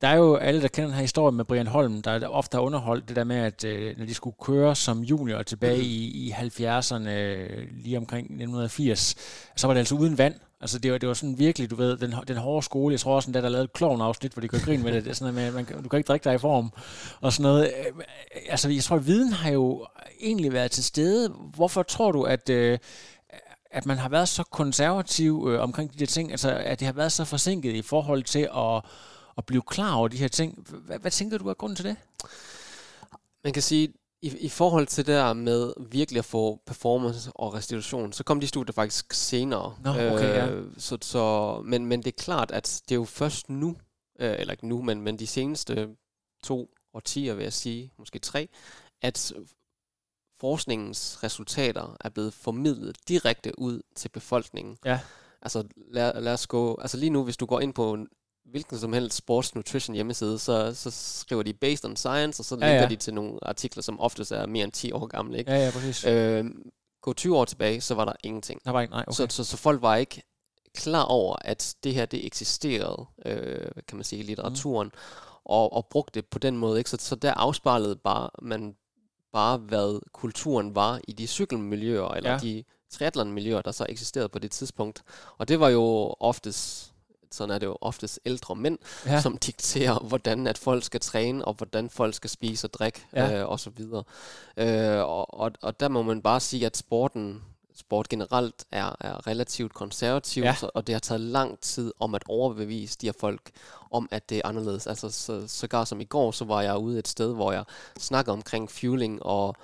[0.00, 2.62] der er jo alle, der kender den her historie med Brian Holm, der ofte har
[2.62, 6.30] underholdt det der med, at øh, når de skulle køre som junior tilbage i, i
[6.30, 9.14] 70'erne, øh, lige omkring 1980,
[9.56, 10.34] så var det altså uden vand.
[10.60, 12.92] Altså det var, det var sådan virkelig, du ved, den, den hårde skole.
[12.92, 15.04] Jeg tror også, at der lavede et klovn-afsnit, hvor de kunne grine med det.
[15.04, 16.72] det sådan noget med, man, du kan ikke drikke dig i form.
[17.20, 17.64] Og sådan noget.
[17.64, 18.04] Øh,
[18.48, 19.86] altså jeg tror, at viden har jo
[20.20, 21.28] egentlig været til stede.
[21.28, 22.50] Hvorfor tror du, at...
[22.50, 22.78] Øh,
[23.72, 26.92] at man har været så konservativ øh, omkring de der ting, altså at det har
[26.92, 28.82] været så forsinket i forhold til at,
[29.38, 30.68] at blive klar over de her ting.
[30.68, 31.96] Hvad, hvad tænker du er grunden til det?
[33.44, 37.54] Man kan sige, i, i forhold til det der med virkelig at få performance og
[37.54, 39.76] restitution, så kom de studier faktisk senere.
[39.84, 40.80] Nå, okay, øh, ja.
[40.80, 43.76] så, så, men, men det er klart, at det er jo først nu,
[44.20, 45.88] øh, eller ikke nu, men, men de seneste
[46.44, 48.48] to årtier, vil jeg sige, måske tre,
[49.02, 49.32] at
[50.40, 54.78] forskningens resultater er blevet formidlet direkte ud til befolkningen.
[54.84, 55.00] Ja.
[55.42, 57.98] Altså lad, lad os gå, altså lige nu, hvis du går ind på
[58.50, 62.54] hvilken som helst sports nutrition hjemmeside, så, så skriver de based on science, og så
[62.60, 62.88] Ja, linker ja.
[62.88, 65.38] de til nogle artikler, som oftest er mere end 10 år gamle.
[65.38, 65.52] Ikke?
[65.52, 66.04] Ja, ja, præcis.
[66.04, 66.44] Øh,
[67.02, 68.60] gå 20 år tilbage, så var der ingenting.
[68.64, 69.14] Der var ikke, nej, okay.
[69.14, 70.22] Så, så, så folk var ikke
[70.76, 75.30] klar over, at det her det eksisterede, øh, kan man sige, i litteraturen, mm.
[75.44, 76.78] og, og brugte det på den måde.
[76.78, 76.90] Ikke?
[76.90, 78.74] Så, så der afspejlede bare, man
[79.32, 82.34] bare, hvad kulturen var i de cykelmiljøer, eller Ja.
[82.36, 82.40] ja.
[82.42, 85.02] de triathlonmiljøer, der så eksisterede på det tidspunkt.
[85.38, 86.89] Og det var jo oftest,
[87.34, 89.20] sådan er det jo oftest ældre mænd, Ja.
[89.20, 93.40] som dikterer, hvordan at folk skal træne, og hvordan folk skal spise og drikke, Ja.
[93.40, 94.04] øh, og så videre.
[94.56, 97.42] Øh, og, og, og der må man bare sige, at sporten,
[97.74, 100.48] sport generelt er, er relativt konservativ, Ja.
[100.48, 100.54] ja.
[100.54, 103.50] så, og det har taget lang tid om at overbevise de her folk
[103.90, 104.86] om, at det er anderledes.
[104.86, 107.64] Altså så, sågar som i går, så var jeg ude et sted, hvor jeg
[107.98, 109.54] snakkede omkring fueling, og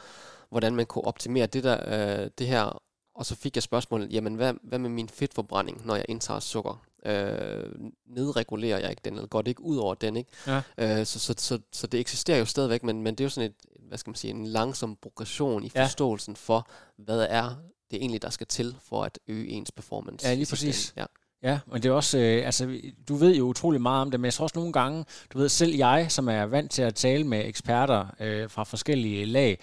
[0.50, 1.78] hvordan man kunne optimere det, der,
[2.22, 2.82] øh, det her.
[3.14, 6.82] Og så fik jeg spørgsmålet, jamen hvad, hvad med min fedtforbrænding, når jeg indtager sukker?
[7.06, 7.70] Øh,
[8.06, 10.16] nedregulerer jeg ikke den, eller går det ikke ud over den?
[10.16, 10.30] Ikke?
[10.46, 10.60] Ja.
[10.78, 13.50] Øh, så, så, så, så det eksisterer jo stadigvæk, men, men det er jo sådan
[13.50, 13.56] et,
[13.88, 15.84] hvad skal man sige, en langsom progression i Ja.
[15.84, 17.48] forståelsen for, hvad er
[17.90, 20.28] det egentlig, der skal til for at øge ens performance.
[20.28, 20.92] Ja, lige præcis.
[20.96, 21.04] Ja.
[21.42, 24.24] Ja, men det er også, øh, altså, du ved jo utrolig meget om det, men
[24.24, 27.24] jeg tror også nogle gange, du ved, selv jeg, som er vant til at tale
[27.24, 29.58] med eksperter øh, fra forskellige lag,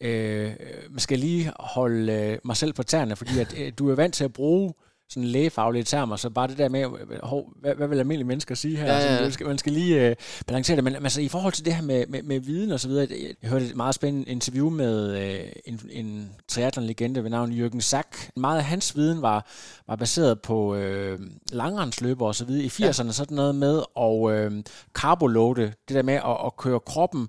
[0.00, 0.52] øh,
[0.90, 4.14] man skal lige holde øh, mig selv på tæerne, fordi at, øh, du er vant
[4.14, 4.74] til at bruge
[5.10, 8.54] sådan lægefaglige termer, så bare det der med, øh, hov, hvad, hvad vil almindelige mennesker
[8.54, 8.86] sige her?
[8.86, 9.20] Ja, ja, ja.
[9.20, 11.82] man, skal, man skal lige øh, balancere det, men altså, i forhold til det her
[11.82, 15.16] med, med, med viden og så videre, jeg, jeg hørte et meget spændende interview med
[15.16, 18.30] øh, en, en triathlon-legende ved navn Jürgen Sack.
[18.36, 19.46] Meget af hans viden var,
[19.86, 21.18] var baseret på øh,
[21.52, 26.14] langrendsløber og så videre i 80'erne, sådan noget med at øh, carboloade, det der med
[26.14, 27.28] at, at køre kroppen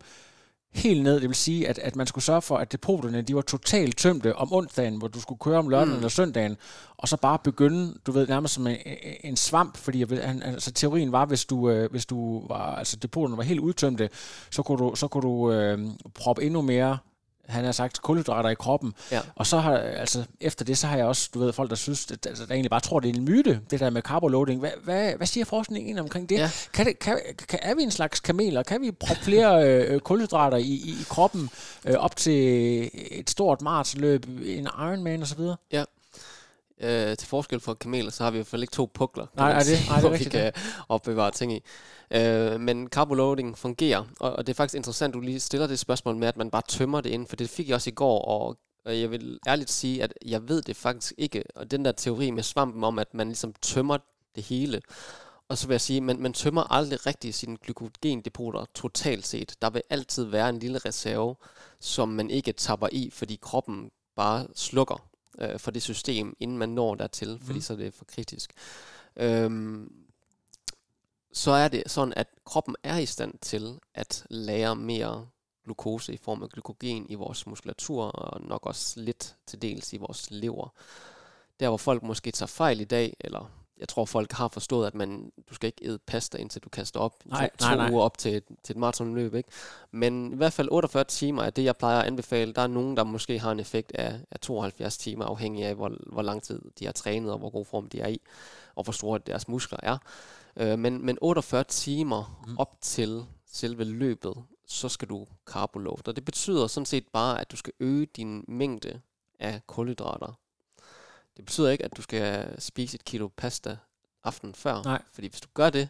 [0.73, 1.19] helt ned.
[1.19, 4.35] Det vil sige, at, at man skulle sørge for, at depoterne de var totalt tømte
[4.35, 5.95] om onsdagen, hvor du skulle køre om lørdagen mm.
[5.95, 6.57] eller søndagen,
[6.97, 8.77] og så bare begynde, du ved, nærmest som en,
[9.23, 13.37] en svamp, fordi han, altså, teorien var, hvis du, øh, hvis du var, altså depoterne
[13.37, 14.09] var helt udtømte,
[14.51, 15.79] så kunne du, så kunne du øh,
[16.13, 16.97] proppe endnu mere
[17.49, 18.93] han har sagt kulhydrater i kroppen.
[19.11, 19.21] Ja.
[19.35, 22.11] Og så har altså efter det så har jeg også du ved folk der synes
[22.11, 24.59] at, altså, der egentlig bare tror det er en myte det der med carboloading.
[24.59, 26.37] Hvad, hvad, hvad siger forskningen omkring det?
[26.37, 26.51] Ja.
[26.73, 28.63] Kan, det kan, kan er vi en slags kameler?
[28.63, 31.49] Kan vi proppe flere øh, kulhydrater i, i, i kroppen
[31.85, 35.55] øh, op til et stort maratonløb, en Ironman og så videre?
[35.71, 35.83] Ja.
[36.79, 39.51] Øh, til forskel fra kameler, så har vi i hvert fald ikke to pukler, Nej,
[39.51, 40.53] er det- sige, nej, det er hvor vi rigtigt, kan
[40.89, 41.61] opbevare ting i.
[42.11, 46.15] Øh, men carboloading fungerer, og, og det er faktisk interessant, du lige stiller det spørgsmål
[46.15, 48.57] med, at man bare tømmer det ind, for det fik jeg også i går, og
[48.85, 52.31] og jeg vil ærligt sige, at jeg ved det faktisk ikke, og den der teori
[52.31, 53.97] med svampen om, at man ligesom tømmer
[54.35, 54.81] det hele,
[55.49, 59.55] og så vil jeg sige, at man, man tømmer aldrig rigtig sine glykogendepoter totalt set.
[59.61, 61.35] Der vil altid være en lille reserve,
[61.79, 66.69] som man ikke tapper i, fordi kroppen bare slukker øh, for det system, inden man
[66.69, 67.61] når dertil, fordi Mhm.
[67.61, 68.53] så er det for kritisk.
[69.15, 69.93] Øhm,
[71.33, 75.27] så er det sådan, at kroppen er i stand til at lære mere
[75.65, 79.97] glukose i form af glykogen i vores muskulatur, og nok også lidt til dels i
[79.97, 80.73] vores lever.
[81.59, 84.95] Der hvor folk måske tager fejl i dag, eller jeg tror folk har forstået, at
[84.95, 87.91] man, du skal ikke æde pasta, indtil du kaster op Nej, to, to nej, nej.
[87.91, 89.33] uger op til, et- til et maratonløb.
[89.33, 89.49] Ikke?
[89.91, 92.53] Men i hvert fald 48 timer er det, jeg plejer at anbefale.
[92.53, 95.91] Der er nogen, der måske har en effekt af, af 72 timer, afhængig af, hvor,
[96.13, 98.21] hvor lang tid de har trænet, og hvor god form de er i,
[98.75, 99.97] og hvor store deres muskler er.
[100.57, 102.57] Øh, men, men 48 timer mm.
[102.57, 104.33] op til selve løbet,
[104.67, 106.07] så skal du carboload.
[106.07, 109.01] Og det betyder sådan set bare, at du skal øge din mængde
[109.39, 110.33] af kulhydrater.
[111.39, 113.77] Det betyder ikke, at du skal spise et kilo pasta
[114.23, 114.83] aften før.
[114.83, 115.01] Nej.
[115.13, 115.89] Fordi hvis du gør det,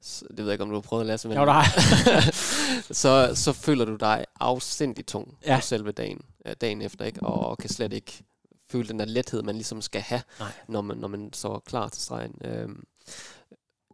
[0.00, 2.30] så, det ved jeg ikke, om du har prøvet at lade sig Jo, der har
[3.02, 5.56] så, så føler du dig afsindig tung Ja.
[5.56, 7.22] på selve dagen, øh, dagen efter, ikke?
[7.22, 8.24] Og, og kan slet ikke
[8.70, 10.52] føle den der lethed, man ligesom skal have, Nej.
[10.68, 12.34] når man, når man så er klar til stregen.
[12.44, 12.84] Øhm,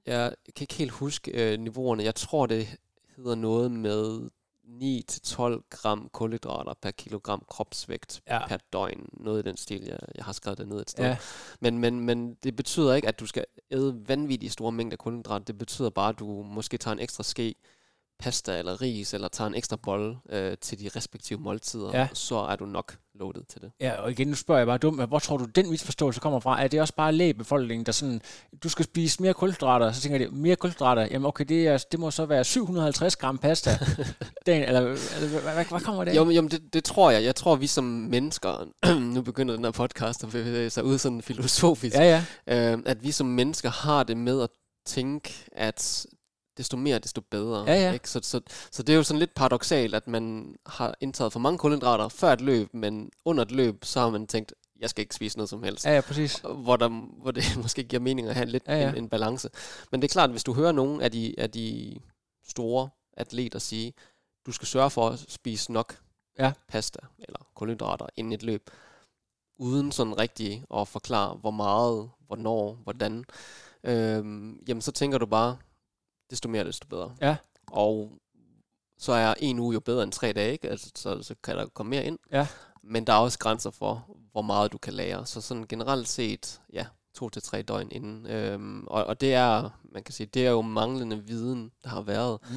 [0.07, 2.03] jeg kan ikke helt huske øh, niveauerne.
[2.05, 2.69] Jeg tror, det
[3.17, 4.31] hedder noget med
[4.79, 8.47] 9-12 gram kulhydrater per kilogram kropsvægt Ja.
[8.49, 9.09] per døgn.
[9.13, 11.05] Noget i den stil, jeg, jeg har skrevet det ned et sted.
[11.05, 11.17] Ja.
[11.61, 15.47] Men, men, men det betyder ikke, at du skal æde vanvittigt store mængder kulhydrat.
[15.47, 17.55] Det betyder bare, at du måske tager en ekstra ske
[18.21, 22.09] pasta eller ris, eller tager en ekstra bolle øh, til de respektive måltider, Ja.
[22.13, 23.71] så er du nok loaded til det.
[23.81, 26.41] Ja, og igen, nu spørger jeg bare dumt, men hvor tror du, den misforståelse kommer
[26.41, 26.63] fra?
[26.63, 28.21] Er det også bare lægebefolkningen, der sådan,
[28.63, 32.01] du skal spise mere kulhydrater, så tænker jeg, mere kulhydrater, jamen okay, det, er, det
[32.01, 33.71] må så være 750 gram pasta
[34.47, 36.17] dagen, eller, eller hvad, hvad, hvad kommer det af?
[36.17, 37.25] Jo, jo, det, det tror jeg.
[37.25, 38.67] Jeg tror, vi som mennesker,
[39.15, 42.73] nu begynder den her podcast at bevæge sig ud sådan filosofisk, Ja, ja.
[42.73, 44.49] øh, at vi som mennesker har det med at
[44.87, 46.07] tænke, at
[46.61, 47.65] desto mere, desto bedre.
[47.67, 47.93] Ja, ja.
[47.93, 48.11] Ikke?
[48.11, 48.41] Så, så,
[48.71, 52.33] så det er jo sådan lidt paradoxalt, at man har indtaget for mange kulhydrater før
[52.33, 55.49] et løb, men under et løb, så har man tænkt, jeg skal ikke spise noget
[55.49, 55.85] som helst.
[55.85, 56.43] Ja, ja, præcis.
[56.55, 56.89] Hvor, der,
[57.23, 58.89] hvor det måske giver mening at have lidt Ja, ja.
[58.89, 59.49] En, en balance.
[59.91, 61.97] Men det er klart, at hvis du hører nogen af de, af de
[62.49, 63.93] store atleter sige,
[64.47, 65.97] du skal sørge for at spise nok
[66.39, 66.53] Ja.
[66.69, 68.71] pasta eller kulhydrater inden et løb,
[69.59, 73.25] uden sådan rigtig at forklare, hvor meget, hvornår, hvordan,
[73.85, 75.57] øhm, jamen så tænker du bare,
[76.31, 77.15] desto mere, desto bedre.
[77.21, 77.37] Ja.
[77.67, 78.13] Og
[78.99, 80.69] så er en uge jo bedre end tre dage, ikke?
[80.69, 82.19] Altså, så, så kan der komme mere ind.
[82.33, 82.47] Ja.
[82.83, 85.27] Men der er også grænser for, hvor meget du kan lære.
[85.27, 88.27] Så sådan generelt set, ja, to til tre døgn inden.
[88.27, 92.03] Øhm, og, og det er, man kan sige, det er jo manglende viden, der har
[92.03, 92.39] været.
[92.51, 92.57] Mm.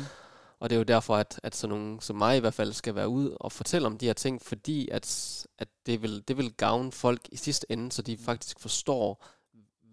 [0.59, 2.95] Og det er jo derfor, at, at sådan nogen som mig i hvert fald skal
[2.95, 6.53] være ud og fortælle om de her ting, fordi at, at det, vil, det vil
[6.53, 9.25] gavne folk i sidste ende, så de faktisk forstår,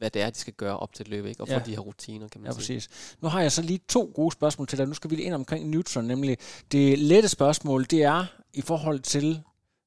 [0.00, 1.42] hvad det er, de skal gøre op til et løb, ikke?
[1.42, 1.58] og få Ja.
[1.58, 2.76] de her rutiner, kan man Ja, sige.
[2.78, 3.16] præcis.
[3.20, 4.86] Nu har jeg så lige to gode spørgsmål til dig.
[4.88, 6.38] Nu skal vi lige ind omkring Neutron, nemlig
[6.72, 8.24] det lette spørgsmål, det er
[8.54, 9.42] i forhold til,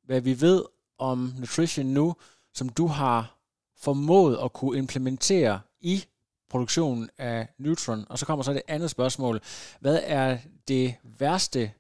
[0.05, 0.63] hvad vi ved
[0.99, 2.15] om nutrition nu,
[2.53, 3.37] som du har
[3.77, 6.03] formået at kunne implementere i
[6.49, 8.05] produktionen af Neutron.
[8.09, 9.41] Og så kommer så det andet spørgsmål.
[9.79, 10.37] Hvad er
[10.67, 11.71] det værste,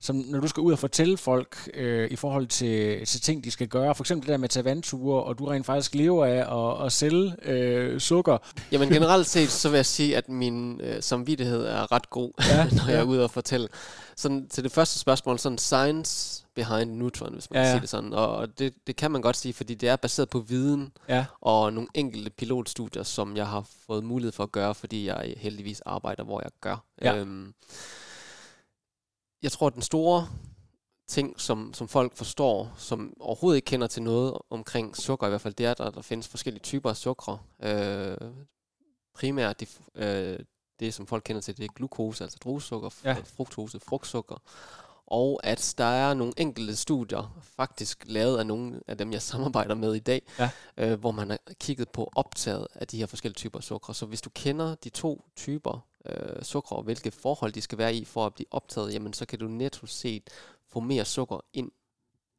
[0.00, 3.50] som når du skal ud og fortælle folk øh, i forhold til, til ting, de
[3.50, 6.26] skal gøre, for eksempel det der med at tage vandture, og du rent faktisk lever
[6.26, 8.38] af at, at sælge øh, sukker.
[8.72, 12.64] Jamen generelt set, så vil jeg sige, at min øh, samvittighed er ret god, Ja,
[12.76, 12.98] når jeg ja.
[12.98, 13.68] er ude og fortælle.
[14.16, 17.66] Sådan, til det første spørgsmål, sådan science behind neutron, hvis man ja, ja.
[17.66, 18.12] kan sige det sådan.
[18.12, 21.24] Og og det, det kan man godt sige, fordi det er baseret på viden Ja.
[21.40, 25.80] og nogle enkelte pilotstudier, som jeg har fået mulighed for at gøre, fordi jeg heldigvis
[25.80, 26.84] arbejder, hvor jeg gør.
[27.02, 27.16] Ja.
[27.16, 27.54] Øhm,
[29.42, 30.28] jeg tror, at den store
[31.08, 35.40] ting, som, som folk forstår, som overhovedet ikke kender til noget omkring sukker i hvert
[35.40, 37.44] fald, det er, at der, der findes forskellige typer af sukker.
[37.62, 38.16] Øh,
[39.14, 40.38] primært de, øh,
[40.80, 43.16] det, som folk kender til, det er glukose, altså druesukker, ja.
[43.24, 44.36] fruktose, frugtsukker.
[45.06, 49.74] Og at der er nogle enkelte studier, faktisk lavet af nogle af dem, jeg samarbejder
[49.74, 50.50] med i dag, Ja.
[50.76, 53.92] øh, hvor man har kigget på optaget af de her forskellige typer af sukker.
[53.92, 57.94] Så hvis du kender de to typer øh, sukker, og hvilke forhold de skal være
[57.94, 60.30] i for at blive optaget, jamen så kan du netto set
[60.68, 61.70] få mere sukker ind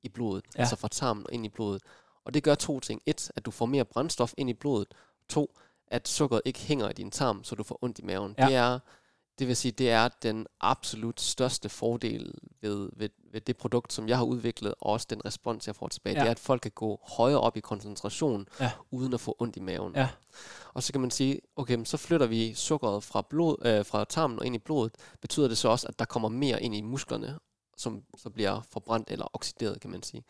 [0.04, 0.60] i blodet, Ja.
[0.60, 1.82] altså fra tarmen og ind i blodet.
[2.26, 3.02] Og det gør to ting.
[3.06, 4.88] Et, at du får mere brændstof ind i blodet.
[5.30, 5.56] To,
[5.88, 8.36] at sukkeret ikke hænger i din tarm, så du får ondt i maven.
[8.38, 8.46] Ja.
[8.48, 8.80] Det er
[9.42, 14.08] det vil sige, det er den absolut største fordel ved, ved, ved det produkt, som
[14.10, 16.16] jeg har udviklet, og også den respons, jeg får tilbage.
[16.16, 16.20] Ja.
[16.22, 18.72] Det er, at folk kan gå højere op i koncentration, Ja.
[18.92, 19.96] uden at få ondt i maven.
[19.96, 20.10] Ja.
[20.74, 24.40] Og så kan man sige, okay, så flytter vi sukkeret fra, blod, øh, fra tarmen
[24.40, 24.96] og ind i blodet.
[25.22, 27.40] Betyder det så også, at der kommer mere ind i musklerne,
[27.78, 30.24] som så bliver forbrændt eller oxideret, kan man sige.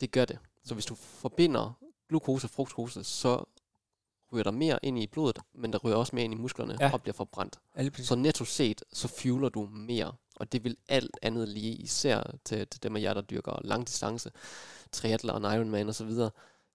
[0.00, 0.38] Det gør det.
[0.64, 1.72] Så hvis du forbinder
[2.08, 3.44] glukose og fruktose, så
[4.32, 6.92] ryger der mere ind i blodet, men der ryger også mere ind i musklerne Ja.
[6.92, 7.58] og bliver forbrændt.
[8.06, 10.12] Så netto set, så fueler du mere.
[10.36, 14.30] Og det vil alt andet lige, især til, til dem af jer, der dyrker langdistance,
[14.92, 16.10] triathlon, Ironman osv.,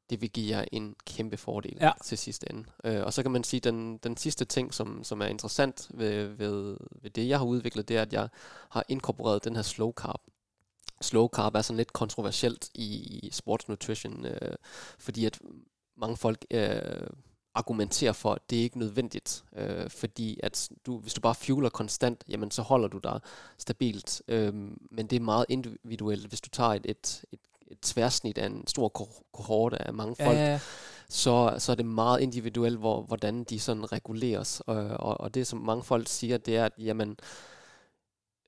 [0.09, 1.91] det vil give jer en kæmpe fordel Ja.
[2.03, 2.63] til sidste ende.
[2.83, 6.27] Øh, og så kan man sige, den, den sidste ting, som, som er interessant ved,
[6.27, 8.29] ved, ved det, jeg har udviklet, det er, at jeg
[8.69, 10.21] har inkorporeret den her slow carb.
[11.01, 14.55] Slow carb er sådan lidt kontroversielt i, i sports nutrition, øh,
[14.99, 15.39] fordi at
[15.97, 17.07] mange folk øh,
[17.57, 21.69] argumenterer for, at det er ikke nødvendigt, øh, fordi at du, hvis du bare fueler
[21.69, 23.19] konstant, jamen så holder du dig
[23.57, 24.53] stabilt, øh,
[24.91, 26.27] men det er meget individuelt.
[26.27, 30.15] Hvis du tager et, et, et, et tværsnit af en stor ko- kohorte af mange
[30.15, 30.59] folk, Ja, ja, ja.
[31.09, 34.61] så, så er det meget individuelt, hvor, hvordan de sådan reguleres.
[34.67, 37.17] Og, og, og det, som mange folk siger, det er, at jamen,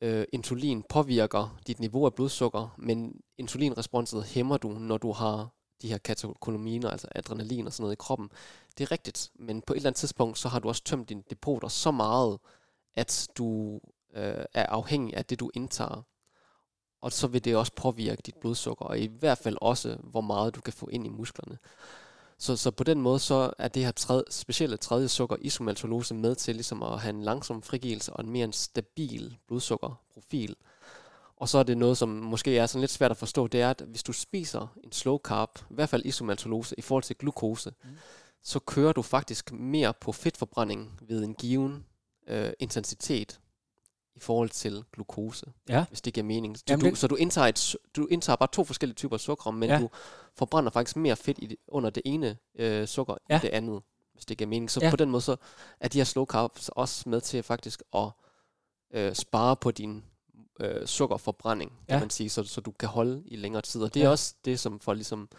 [0.01, 5.49] øh, insulin påvirker dit niveau af blodsukker, men insulinresponset hæmmer du, når du har
[5.81, 8.29] de her katekolaminer, altså adrenalin og sådan noget i kroppen.
[8.77, 11.23] Det er rigtigt, men på et eller andet tidspunkt, så har du også tømt dine
[11.29, 12.39] depoter så meget,
[12.95, 13.79] at du
[14.13, 16.01] øh, er afhængig af det, du indtager.
[17.01, 20.55] Og så vil det også påvirke dit blodsukker, og i hvert fald også, hvor meget
[20.55, 21.57] du kan få ind i musklerne.
[22.37, 26.35] Så, så på den måde, så er det her tredje, specielle tredje sukker, isomaltolose, med
[26.35, 30.55] til ligesom at have en langsom frigivelse og en mere en stabil blodsukkerprofil.
[31.39, 33.69] Og så er det noget, som måske er sådan lidt svært at forstå, det er,
[33.69, 37.73] at hvis du spiser en slow carb, i hvert fald isomaltolose, i forhold til glukose,
[37.83, 37.89] mm.
[38.43, 41.85] så kører du faktisk mere på fedtforbrænding ved en given
[42.27, 43.39] øh, intensitet
[44.15, 45.85] i forhold til glukose, Ja.
[45.89, 46.57] hvis det giver mening.
[46.57, 49.69] Så, Jamen, du, så du, indtager et, du indtager bare to forskellige typer sukker, men
[49.69, 49.79] Ja.
[49.79, 49.89] du
[50.35, 53.37] forbrænder faktisk mere fedt i det, under det ene øh, sukker Ja.
[53.37, 53.81] i det andet,
[54.13, 54.71] hvis det giver mening.
[54.71, 54.89] Så ja.
[54.89, 55.35] på den måde så
[55.79, 58.09] er de her slow carbs også med til faktisk at
[58.93, 60.03] øh, spare på din
[60.59, 61.99] øh, sukkerforbrænding, kan Ja.
[61.99, 63.81] man sige, så, så du kan holde i længere tid.
[63.81, 64.11] Og det er Ja.
[64.11, 65.29] også det, som folk ligesom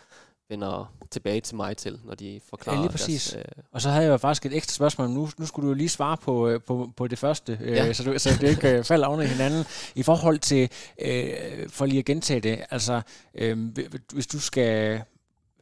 [0.48, 3.30] vender tilbage til mig til, når de forklarer Ja, lige præcis.
[3.30, 3.44] deres...
[3.58, 5.10] Øh, Og så havde jeg jo faktisk et ekstra spørgsmål.
[5.10, 7.92] Nu, nu skulle du jo lige svare på, øh, på, på det første, øh, Ja.
[7.92, 9.64] så, du, så det ikke øh, falder oven i hinanden.
[9.94, 13.02] I forhold til, øh, for lige at gentage det, altså
[13.34, 13.76] øh,
[14.12, 15.02] hvis du skal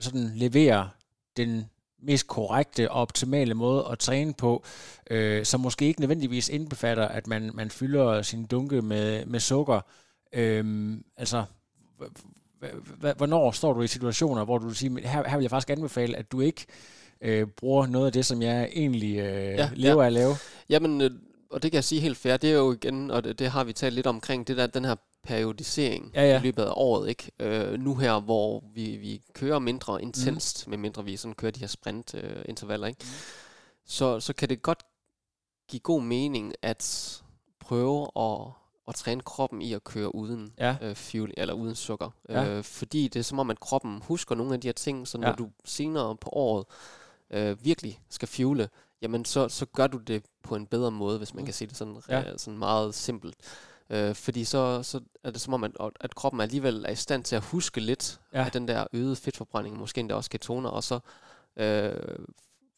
[0.01, 0.89] sådan leverer
[1.37, 1.65] den
[2.03, 4.65] mest korrekte og optimale måde at træne på,
[5.11, 9.81] øh, som måske ikke nødvendigvis indbefatter, at man, man fylder sin dunke med, med sukker.
[10.33, 11.45] Øh, altså,
[13.17, 16.33] hvornår står du i situationer, hvor du siger, her, her vil jeg faktisk anbefale, at
[16.33, 16.67] du ikke
[17.21, 20.03] øh, bruger noget af det, som jeg egentlig øh, ja, lever ja.
[20.03, 20.35] af at lave?
[20.69, 21.11] Jamen, øh,
[21.51, 23.65] og det kan jeg sige helt fair, det er jo igen, og det, det har
[23.65, 24.95] vi talt lidt omkring, det der, den her
[25.29, 26.39] periodisering ja, ja.
[26.39, 27.09] i løbet af året.
[27.09, 27.31] Ikke?
[27.39, 30.71] Øh, nu her, hvor vi, vi kører mindre intenst, mm.
[30.71, 33.05] med mindre vi sådan kører de her sprintintervaller, øh, ikke?
[33.05, 33.11] Mm.
[33.87, 34.83] Så, så kan det godt
[35.69, 37.15] give god mening at
[37.61, 38.53] prøve at,
[38.89, 40.77] at træne kroppen i at køre uden ja.
[40.83, 42.11] øh, fuel, eller uden sukker.
[42.29, 42.49] Ja.
[42.49, 45.19] Øh, fordi det er som om, at kroppen husker nogle af de her ting, så
[45.19, 45.35] når ja.
[45.35, 46.65] du senere på året
[47.31, 48.69] øh, virkelig skal fuele,
[49.03, 51.47] jamen så, så gør du det på en bedre måde, hvis man mm.
[51.47, 52.37] kan sige det sådan, ja.
[52.37, 53.35] sådan meget simpelt.
[53.91, 57.25] Øh, fordi så, så er det som om, at, at kroppen alligevel er i stand
[57.25, 58.45] til at huske lidt ja.
[58.45, 60.99] af den der øgede fedtforbrænding, måske endda også ketoner, og så
[61.57, 62.19] øh,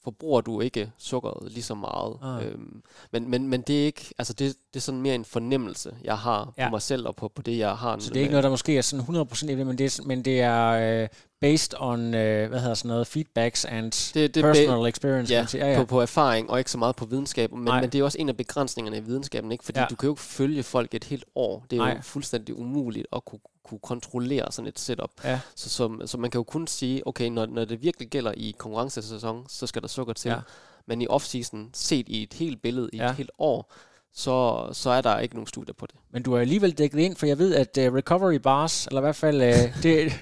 [0.04, 2.16] forbruger du ikke sukkeret lige så meget.
[2.22, 2.46] Ah.
[2.46, 2.82] Øhm,
[3.12, 6.18] men, men, men det er ikke, altså det, det er sådan mere en fornemmelse, jeg
[6.18, 6.66] har ja.
[6.66, 7.98] på mig selv og på, på det, jeg har.
[7.98, 10.02] Så det er ikke noget, der måske er sådan 100% i det, men det er,
[10.06, 11.08] men det er øh,
[11.40, 15.34] based on, uh, hvad hedder sådan noget, feedbacks and det, det personal experience.
[15.34, 15.78] Ja, ja, ja.
[15.78, 17.52] På, på erfaring, og ikke så meget på videnskab.
[17.52, 19.64] Men, men det er også en af begrænsningerne i videnskaben, ikke?
[19.64, 19.86] fordi ja.
[19.90, 21.66] du kan jo ikke følge folk et helt år.
[21.70, 21.94] Det er Nej.
[21.96, 25.10] jo fuldstændig umuligt at kunne, kunne kontrollere sådan et setup.
[25.24, 25.40] Ja.
[25.56, 28.54] Så, så, så man kan jo kun sige, okay, når, når det virkelig gælder i
[28.58, 30.28] konkurrencesæson, så skal der sukker til.
[30.28, 30.40] Ja.
[30.86, 33.10] Men i off-season, set i et helt billede, i ja.
[33.10, 33.72] et helt år,
[34.12, 35.96] så, så er der ikke nogen studier på det.
[36.10, 39.04] Men du er alligevel dækket ind, for jeg ved, at uh, recovery bars, eller i
[39.04, 40.12] hvert fald uh, det,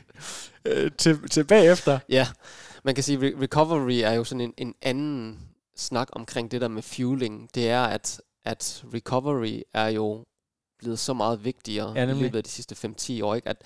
[0.71, 1.99] uh, til, til bagefter.
[2.09, 2.27] Ja,
[2.85, 5.41] man kan sige, at recovery er jo sådan en, en anden
[5.77, 7.49] snak omkring det der med fueling.
[7.55, 10.25] Det er, at, at recovery er jo
[10.79, 12.89] blevet så meget vigtigere ja, i løbet af de sidste
[13.21, 13.49] 5-10 år, ikke?
[13.49, 13.63] At,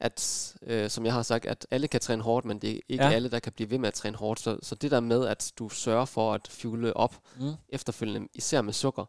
[0.00, 3.04] at øh, som jeg har sagt, at alle kan træne hårdt, men det er ikke
[3.04, 3.10] ja.
[3.10, 4.40] alle, der kan blive ved med at træne hårdt.
[4.40, 7.52] Så, så det der med, at du sørger for at fuele op mm.
[7.68, 9.04] efterfølgende, især med sukker,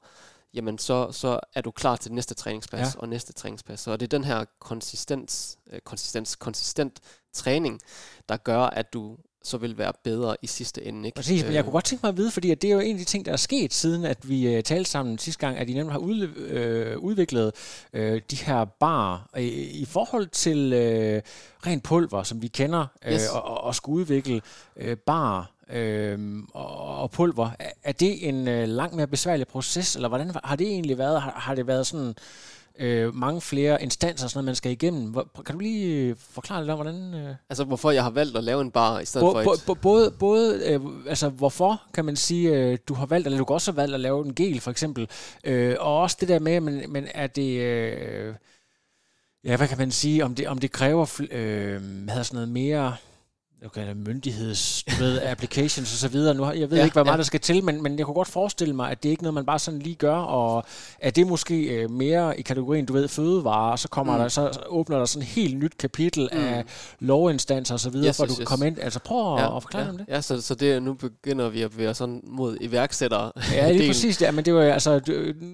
[0.53, 2.99] jamen så, så er du klar til næste træningspas ja.
[2.99, 3.79] og næste træningspas.
[3.79, 6.99] Så det er den her konsistens, øh, konsistens, konsistent
[7.33, 7.79] træning,
[8.29, 9.17] der gør, at du
[9.47, 11.05] så vil være bedre i sidste ende.
[11.05, 11.15] Ikke?
[11.15, 12.99] Præcis, men jeg kunne godt tænke mig at vide, fordi det er jo en af
[12.99, 15.73] de ting, der er sket siden, at vi uh, talte sammen sidste gang, at I
[15.73, 17.51] nemlig har ud, øh, udviklet
[17.93, 19.47] øh, de her bar i,
[19.81, 21.21] i forhold til øh,
[21.65, 23.29] ren pulver, som vi kender, øh, yes.
[23.29, 24.41] og, og, og skulle udvikle
[24.77, 27.49] øh, bar øh, og, og pulver.
[27.59, 31.21] Er, er det en øh, langt mere besværlig proces, eller hvordan har det egentlig været?
[31.21, 32.15] Har, har det været sådan
[32.79, 35.03] øh, mange flere instanser, sådan noget, man skal igennem.
[35.03, 37.13] Hvor, kan du lige øh, forklare lidt om, hvordan...
[37.13, 37.35] Øh...
[37.49, 39.63] Altså, hvorfor jeg har valgt at lave en bar i stedet bo, for et...
[39.65, 43.45] Bo, både, både øh, altså, hvorfor kan man sige, øh, du har valgt, eller du
[43.45, 45.09] kan også valgt at lave en gel, for eksempel.
[45.43, 47.61] Øh, og også det der med, men, men er det...
[47.61, 48.33] Øh,
[49.43, 52.95] ja, hvad kan man sige, om det, om det kræver øh, hvad sådan noget mere
[53.65, 56.33] okay, myndigheds, ved, applications og så videre.
[56.33, 57.17] Nu, jeg ved ja, ikke, hvad meget ja.
[57.17, 59.33] der skal til, men, men jeg kunne godt forestille mig, at det er ikke noget,
[59.33, 60.65] man bare sådan lige gør, og
[60.99, 64.19] at det måske øh, mere i kategorien, du ved, fødevarer, og så kommer mm.
[64.19, 66.39] der, så åbner der sådan et helt nyt kapitel mm.
[66.39, 66.65] af
[66.99, 68.47] lovinstanser og så videre, yes, for yes, du kan yes.
[68.47, 68.79] komme ind.
[68.79, 70.05] Altså prøv ja, at, forklare ja, om det.
[70.09, 73.31] Ja, så, så det, nu begynder vi at bevæge sådan mod iværksættere.
[73.53, 74.33] Ja, det er præcis det.
[74.33, 75.01] Men det var altså,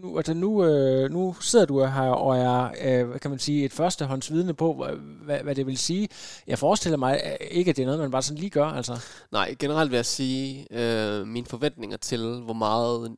[0.04, 3.74] nu, altså nu, øh, nu sidder du her og er, øh, kan man sige, et
[3.74, 4.86] førstehåndsvidne på,
[5.26, 6.08] hvad, hvad det vil sige.
[6.48, 9.00] Jeg forestiller mig ikke, at det er noget, man bare sådan lige gør, altså?
[9.32, 13.16] Nej, generelt vil jeg sige, øh, mine forventninger til, hvor meget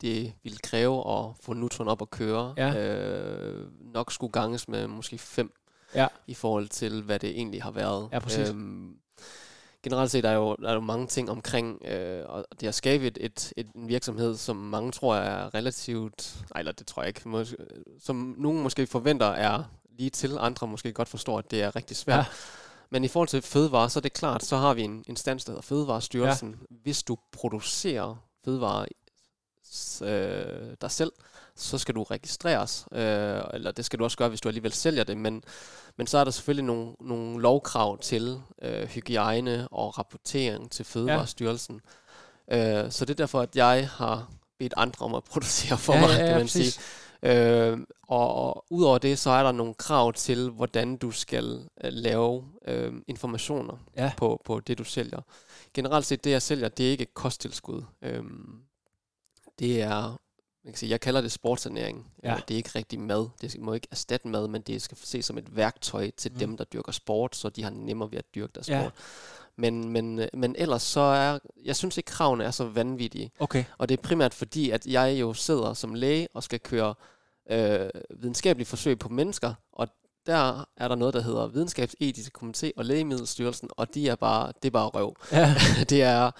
[0.00, 2.74] det ville kræve at få Neutron op at køre, ja.
[2.74, 5.52] øh, nok skulle ganges med måske fem,
[5.94, 6.06] ja.
[6.26, 8.08] i forhold til, hvad det egentlig har været.
[8.12, 8.48] Ja, præcis.
[8.48, 8.96] Øhm,
[9.82, 12.74] generelt set er der jo, der er jo mange ting omkring øh, og det at
[12.74, 17.02] skabe et, et, et, en virksomhed, som mange tror er relativt, nej, eller det tror
[17.02, 17.54] jeg ikke, mås-
[18.04, 19.62] som nogen måske forventer er
[19.98, 22.18] lige til, andre måske godt forstår, at det er rigtig svært.
[22.18, 22.24] Ja.
[22.90, 25.52] Men i forhold til fødevare, så er det klart, så har vi en instans, der
[25.52, 26.50] hedder Fødevarestyrelsen.
[26.50, 26.76] Ja.
[26.82, 28.86] Hvis du producerer fødevare
[30.02, 31.12] øh, dig selv,
[31.56, 35.04] så skal du registreres, øh, eller det skal du også gøre, hvis du alligevel sælger
[35.04, 35.42] det, men,
[35.96, 41.80] men så er der selvfølgelig nogle, nogle lovkrav til øh, hygiejne og rapportering til Fødevarestyrelsen.
[42.50, 42.84] Ja.
[42.84, 44.28] Øh, så det er derfor, at jeg har
[44.58, 46.80] bedt andre om at producere for ja, mig, ja, ja, kan man sige.
[47.26, 51.90] Øh, og, og udover det, så er der nogle krav til, hvordan du skal uh,
[51.90, 54.12] lave uh, informationer ja.
[54.16, 55.20] på, på det, du sælger.
[55.74, 57.82] Generelt set, det jeg sælger, det er ikke kosttilskud.
[58.02, 58.26] Uh,
[59.58, 60.02] det er,
[60.64, 62.12] man kan sige, jeg kalder det sportsernæring.
[62.22, 62.34] Ja.
[62.34, 63.28] Uh, det er ikke rigtig mad.
[63.40, 66.38] Det må ikke erstatte mad, men det skal ses som et værktøj til mm.
[66.38, 68.80] dem, der dyrker sport, så de har nemmere ved at dyrke deres ja.
[68.80, 68.92] sport.
[69.58, 73.30] Men, men, men ellers så er, jeg synes ikke, kravene er så vanvittige.
[73.38, 73.64] Okay.
[73.78, 76.94] Og det er primært fordi, at jeg jo sidder som læge og skal køre
[77.50, 77.90] øh,
[78.20, 79.88] videnskabelige forsøg på mennesker, og
[80.26, 84.68] der er der noget, der hedder Videnskabsetisk Komité og Lægemiddelstyrelsen, og de er bare, det
[84.68, 85.16] er bare røv.
[85.32, 85.54] Ja.
[85.90, 86.30] det er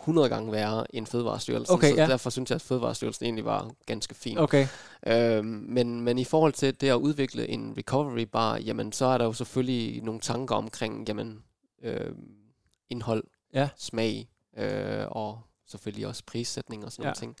[0.00, 2.06] 100 gange værre end Fødevarestyrelsen, Okay, så ja.
[2.06, 4.38] derfor synes jeg, at Fødevarestyrelsen egentlig var ganske fin.
[4.38, 4.66] Okay.
[5.06, 9.18] Øhm, men, men i forhold til det at udvikle en recovery bar, jamen så er
[9.18, 11.42] der jo selvfølgelig nogle tanker omkring jamen,
[11.82, 12.10] øh,
[12.90, 13.68] indhold, Ja.
[13.76, 14.28] smag
[14.58, 17.06] øh, og selvfølgelig også prissætning og sådan Ja.
[17.20, 17.36] nogle ting.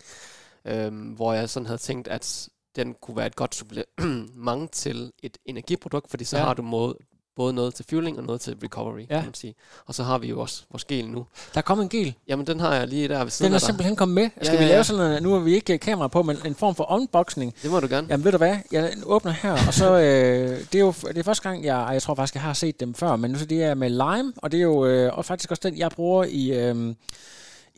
[0.64, 2.48] Øhm, hvor jeg sådan havde tænkt, at
[2.78, 6.42] den kunne være et godt supplement til et energiprodukt, fordi så Ja.
[6.42, 6.46] ja.
[6.46, 6.94] har du måde,
[7.36, 9.04] både noget til fueling og noget til recovery, Ja.
[9.06, 9.54] kan man sige.
[9.86, 11.26] Og så har vi jo også vores gel nu.
[11.54, 12.14] Der er kommet en gel.
[12.28, 14.30] Jamen den har jeg lige der ved siden Den er simpelthen kommet med.
[14.42, 14.82] Skal Ja, vi ja, lave ja.
[14.82, 17.54] sådan noget, nu har vi ikke kamera på, men en form for unboxing?
[17.62, 18.06] Det må du gerne.
[18.10, 21.22] Jamen ved du hvad, jeg åbner her, og så, øh, det er jo det er
[21.22, 23.62] første gang, jeg, jeg tror faktisk, jeg har set dem før, men nu så det
[23.62, 26.52] er med lime, og det er jo øh, og faktisk også den, jeg bruger i,
[26.52, 26.94] øh,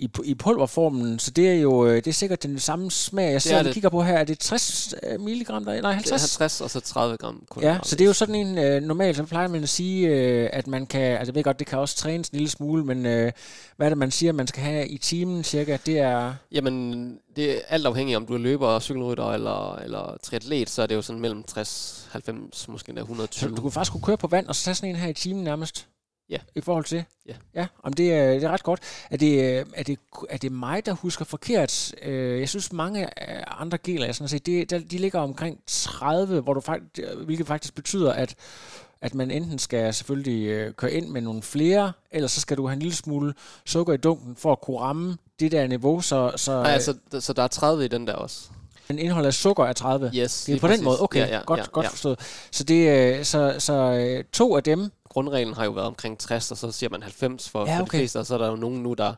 [0.00, 3.32] i, i pulverformen, så det er jo øh, det er sikkert den samme smag.
[3.32, 3.74] Jeg ser, er det.
[3.74, 6.22] kigger på her, er det 60 øh, milligram, der, nej Det er 50?
[6.22, 7.80] 50 og så 30 gram Ja, kulhydrater.
[7.84, 10.66] så det er jo sådan en, øh, normalt så plejer man at sige, øh, at
[10.66, 13.32] man kan, altså jeg ved godt, det kan også trænes en lille smule, men øh,
[13.76, 17.50] hvad er det, man siger, man skal have i timen cirka, det er, Jamen, det
[17.56, 21.02] er alt afhængigt, om du er løber, cykelrytter eller, eller triatlet, så er det jo
[21.02, 23.50] sådan mellem 60, 90, måske endda så 120.
[23.56, 25.44] du kunne faktisk kunne køre på vand, og så tage sådan en her i timen
[25.44, 25.86] nærmest?
[26.30, 26.38] Ja.
[26.54, 27.04] I forhold til?
[27.26, 27.32] Ja.
[27.54, 28.80] Ja, om det, er, det er ret godt.
[29.10, 29.98] Er det, er, det,
[30.30, 31.94] er det mig, der husker forkert?
[32.02, 33.08] Øh, Jeg synes, mange
[33.60, 37.74] andre geler, jeg sådan set, de, de ligger omkring 30, hvor du faktisk, hvilket faktisk
[37.74, 38.34] betyder, at
[39.02, 42.66] at man enten skal selvfølgelig øh, køre ind med nogle flere, eller så skal du
[42.66, 43.34] have en lille smule
[43.66, 47.32] sukker i dunken for at kunne ramme det der niveau, så, så Nej, altså, så
[47.32, 48.48] der er 30 i den der også.
[48.90, 50.10] en indhold af sukker er 30.
[50.14, 50.84] Yes, Det er på den præcis.
[50.84, 51.90] måde, okay, Ja, ja, godt, ja, godt ja.
[51.90, 52.18] forstået.
[52.50, 56.56] Så, det, øh, så, så to af dem, Grundreglen har jo været omkring 60, og
[56.56, 57.98] så siger man 90 for, Ja, for okay.
[57.98, 59.14] de fleste, og så er der jo nogen nu, der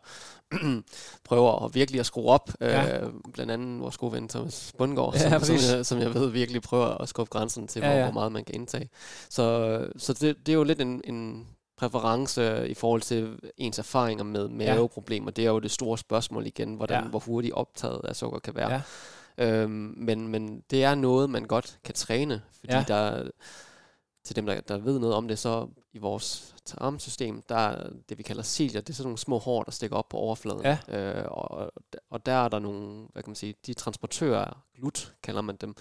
[1.28, 2.50] prøver at virkelig at skrue op.
[2.60, 2.98] Ja.
[3.00, 6.30] Øh, blandt andet vores gode ven Thomas Bundgaard, Ja, som, som, jeg, som jeg ved
[6.30, 8.04] virkelig prøver at skubbe grænsen til, Ja, hvor, ja.
[8.04, 8.88] hvor meget man kan indtage.
[9.30, 14.24] Så, så det, det er jo lidt en, en præference i forhold til ens erfaringer
[14.24, 15.30] med maveproblemer.
[15.30, 17.08] Det er jo det store spørgsmål igen, hvordan, Ja.
[17.08, 18.70] hvor hurtigt optaget af sukker kan være.
[19.38, 19.52] Ja.
[19.52, 22.78] Øhm, men, men det er noget, man godt kan træne, fordi Ja.
[22.78, 22.84] ja.
[22.88, 23.22] der
[24.24, 28.18] til dem, der, der ved noget om det, så i vores tarmsystem, der er det,
[28.18, 30.62] vi kalder cilier, det er sådan nogle små hår, der stikker op på overfladen.
[30.62, 30.78] Ja.
[30.98, 31.72] Øh, og,
[32.10, 35.74] og der er der nogle, hvad kan man sige, de transportører, glut kalder man dem,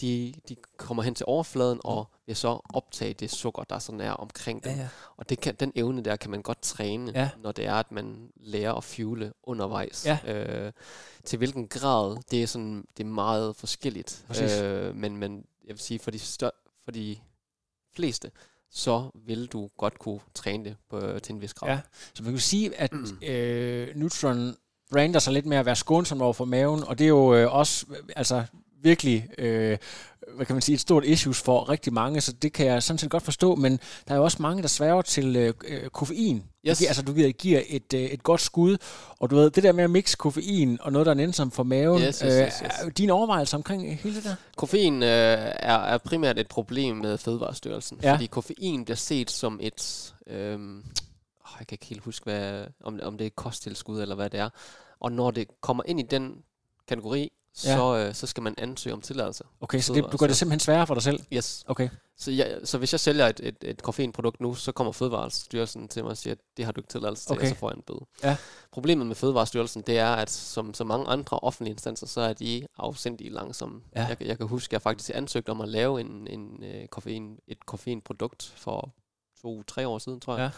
[0.00, 4.12] de, de kommer hen til overfladen og vil så optage det sukker, der sådan er
[4.12, 4.72] omkring dem.
[4.76, 4.88] ja.
[5.16, 7.30] Og det kan, den evne der kan man godt træne, Ja.
[7.42, 10.06] når det er, at man lærer at fuele undervejs.
[10.06, 10.18] Ja.
[10.26, 10.72] Øh,
[11.24, 14.24] til hvilken grad, det er, sådan, det er meget forskelligt.
[14.26, 14.60] Præcis.
[14.60, 16.50] Øh, men, men jeg vil sige, for de, stør,
[16.84, 17.16] for de
[17.98, 18.30] fleste,
[18.70, 21.70] så vil du godt kunne træne det på, til en vis grad.
[21.70, 21.80] Ja.
[22.14, 22.92] Så man kan sige, at
[23.22, 24.56] øh, Neutron
[24.90, 27.54] brander sig lidt med at være skånsom over for maven, og det er jo øh,
[27.54, 27.86] også
[28.16, 28.44] altså
[28.82, 29.78] virkelig, øh,
[30.36, 32.98] hvad kan man sige, et stort issues for rigtig mange, så det kan jeg sådan
[32.98, 33.72] set godt forstå, men
[34.08, 36.44] der er jo også mange, der sværger til øh, øh, koffein.
[36.68, 36.82] Yes.
[36.82, 38.76] Altså du giver, giver et, øh, et godt skud,
[39.20, 41.62] og du ved, det der med at mixe koffein og noget, der er nænsomt for
[41.62, 42.72] maven, Yes, yes, yes, yes.
[42.84, 44.34] Øh, dine overvejelser omkring hele det der?
[44.56, 48.12] Koffein øh, er, er primært et problem med Fødevarestyrelsen, Ja.
[48.12, 50.12] fordi koffein bliver set som et...
[50.26, 50.58] Øh,
[51.58, 54.48] jeg kan ikke helt huske, hvad, om, om det er kosttilskud eller hvad det er.
[55.00, 56.34] Og når det kommer ind i den
[56.88, 57.32] kategori,
[57.64, 57.76] Ja.
[57.76, 59.44] så, øh, så skal man ansøge om tilladelse.
[59.60, 61.20] Okay, så det, du gør det simpelthen sværere for dig selv?
[61.32, 61.64] Yes.
[61.66, 61.88] Okay.
[62.16, 66.02] Så, jeg, så hvis jeg sælger et, et, et koffeinprodukt nu, så kommer Fødevarestyrelsen til
[66.02, 67.42] mig og siger, at det har du ikke tilladelse til, Okay.
[67.42, 68.06] og så får jeg en bøde.
[68.24, 68.36] Ja.
[68.72, 72.66] Problemet med Fødevarestyrelsen, det er, at som så mange andre offentlige instanser, så er de
[72.78, 73.80] afsindige langsomme.
[73.96, 74.06] Ja.
[74.06, 77.38] Jeg, jeg kan huske, at jeg faktisk ansøgte om at lave en, en, øh, koffein,
[77.48, 78.94] et koffeinprodukt for
[79.42, 80.50] to-tre år siden, tror jeg.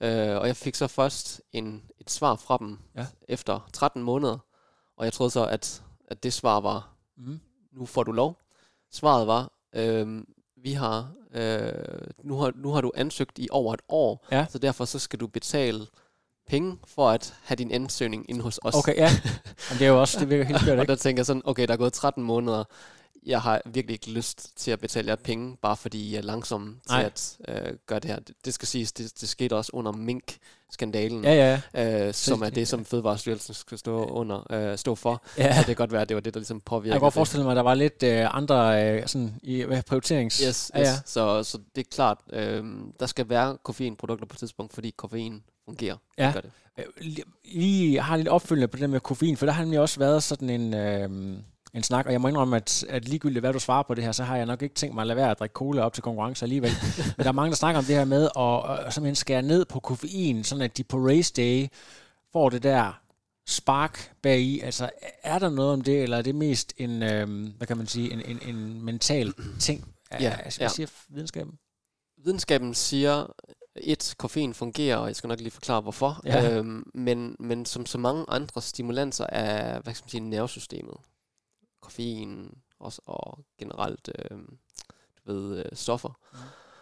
[0.00, 0.32] Ja.
[0.34, 3.06] Øh, og jeg fik så først en, et svar fra dem Ja.
[3.28, 4.38] efter 13 måneder,
[4.96, 7.40] og jeg troede så, at, at det svar var, Mm.
[7.72, 8.38] nu får du lov.
[8.92, 10.22] Svaret var, øh,
[10.56, 11.72] vi har, øh,
[12.22, 14.46] nu har, nu har du ansøgt i over et år, Ja.
[14.50, 15.86] så derfor så skal du betale
[16.48, 18.74] penge for at have din ansøgning inde hos os.
[18.74, 19.08] Okay, ja.
[19.70, 20.90] Men det er jo også, det virker helt skørt, Og ikke?
[20.90, 22.64] der tænker jeg sådan, okay, der er gået 13 måneder,
[23.26, 26.68] jeg har virkelig ikke lyst til at betale jer penge, bare fordi I er langsomme
[26.68, 27.02] til Nej.
[27.02, 28.18] at øh, gøre det her.
[28.20, 32.06] Det, det skal siges, det, det skete også under mink-skandalen, Ja, ja.
[32.06, 35.22] øh, som er det, som Fødevarestyrelsen skal stå, under, øh, stå for.
[35.38, 35.52] Ja.
[35.54, 37.14] Så det kan godt være, at det var det, der ligesom påvirkede Jeg kan godt
[37.14, 40.38] forestille mig, at der var lidt øh, andre øh, sådan, i, hvad, prioriterings...
[40.38, 40.70] Yes, yes.
[40.74, 40.94] Ja, ja.
[41.06, 42.64] Så, så det er klart, øh,
[43.00, 45.96] der skal være koffeinprodukter på et tidspunkt, fordi koffein fungerer.
[46.18, 46.26] Ja.
[46.26, 46.50] Det gør det.
[46.78, 49.80] Øh, li- Lige jeg har lidt opfølgende på det med koffein, for der har nemlig
[49.80, 51.38] også været sådan en, øh,
[51.74, 54.12] en snak, og jeg må indrømme, at, at ligegyldigt hvad du svarer på det her,
[54.12, 56.02] så har jeg nok ikke tænkt mig at lade være at drikke cola op til
[56.02, 56.70] konkurrence alligevel.
[57.16, 59.64] Men der er mange, der snakker om det her med at, at simpelthen skære ned
[59.64, 61.68] på koffein, sådan at de på race day
[62.32, 63.00] får det der
[63.46, 64.60] spark bagi.
[64.60, 64.90] Altså,
[65.22, 68.12] er der noget om det, eller er det mest en, øh, hvad kan man sige,
[68.12, 69.94] en, en, en mental ting?
[70.20, 70.72] Ja, altså, hvad ja.
[70.74, 71.58] siger videnskaben?
[72.24, 73.26] Videnskaben siger,
[73.76, 76.56] et, koffein fungerer, og jeg skal nok lige forklare hvorfor, ja.
[76.56, 80.96] øhm, men, men som så mange andre stimulanser af hvad skal man sige, nervesystemet,
[81.90, 84.58] koffein også, og generelt øhm,
[85.26, 86.38] du ved, øh, stoffer, mm.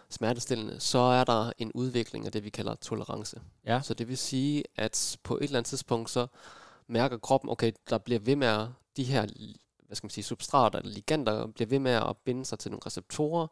[0.09, 3.41] smertestillende, så er der en udvikling af det, vi kalder tolerance.
[3.65, 3.81] Ja.
[3.81, 6.27] Så det vil sige, at på et eller andet tidspunkt, så
[6.87, 9.25] mærker kroppen, okay, der bliver ved med at, de her
[9.87, 12.85] hvad skal man sige, substrater eller liganter bliver ved med at binde sig til nogle
[12.85, 13.47] receptorer,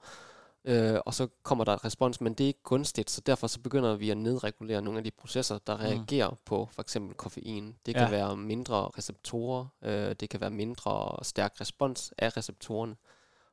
[0.68, 3.60] øh, og så kommer der et respons, men det er ikke gunstigt, så derfor så
[3.60, 5.84] begynder vi at nedregulere nogle af de processer, der mm.
[5.84, 6.38] reagerer mm.
[6.46, 7.76] på for eksempel koffein.
[7.86, 8.10] Det kan ja.
[8.10, 12.96] være mindre receptorer, øh, det kan være mindre stærk respons af receptorerne.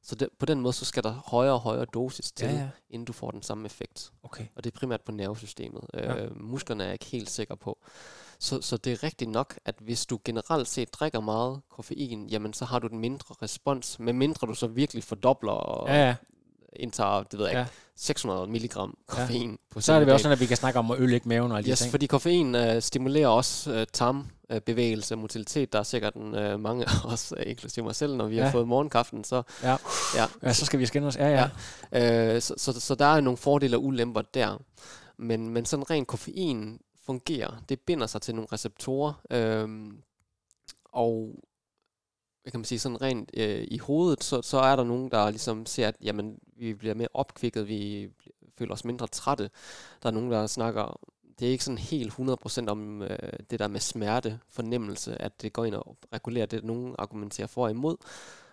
[0.02, 2.68] Så det, på den måde, så skal der højere og højere dosis til, ja, ja.
[2.90, 4.12] inden du får den samme effekt.
[4.22, 4.46] Okay.
[4.56, 5.84] Og det er primært på nervesystemet.
[5.94, 6.16] Ja.
[6.16, 7.78] Øh, musklerne er jeg ikke helt sikker på.
[8.38, 12.52] Så, så det er rigtigt nok, at hvis du generelt set drikker meget koffein, jamen
[12.52, 16.16] så har du den mindre respons, med mindre du så virkelig fordobler ja, ja
[16.76, 17.60] indtager, det ved jeg ja.
[17.60, 19.56] ikke, 600 milligram koffein ja.
[19.70, 21.58] på Så er det også sådan, at vi kan snakke om at ødelægge maven og
[21.58, 21.90] alle yes, de ting.
[21.90, 25.72] fordi koffein uh, stimulerer også uh, tarmbevægelse, motilitet.
[25.72, 28.44] Der er sikkert en, uh, mange af os, uh, inklusive mig selv, når vi ja.
[28.44, 29.24] har fået morgenkaffen.
[29.24, 29.76] Så, ja.
[30.16, 30.26] Ja.
[30.42, 31.16] ja, så skal vi skænde os.
[31.16, 31.48] Ja, ja.
[31.92, 32.34] ja.
[32.34, 34.62] Uh, så, så, så der er nogle fordele og ulemper der.
[35.16, 37.62] Men, men sådan rent koffein fungerer.
[37.68, 39.12] Det binder sig til nogle receptorer.
[39.64, 39.94] Uh,
[40.92, 41.34] og
[42.44, 45.30] hvad kan man sige, sådan rent øh, i hovedet, så, så er der nogen, der
[45.30, 48.10] ligesom ser, at jamen, vi bliver mere opkvikket, vi
[48.58, 49.50] føler os mindre trætte.
[50.02, 51.00] Der er nogen, der snakker,
[51.38, 53.18] det er ikke sådan helt 100% om øh,
[53.50, 57.64] det der med smerte, fornemmelse, at det går ind og regulerer det, nogen argumenterer for
[57.64, 57.96] og imod.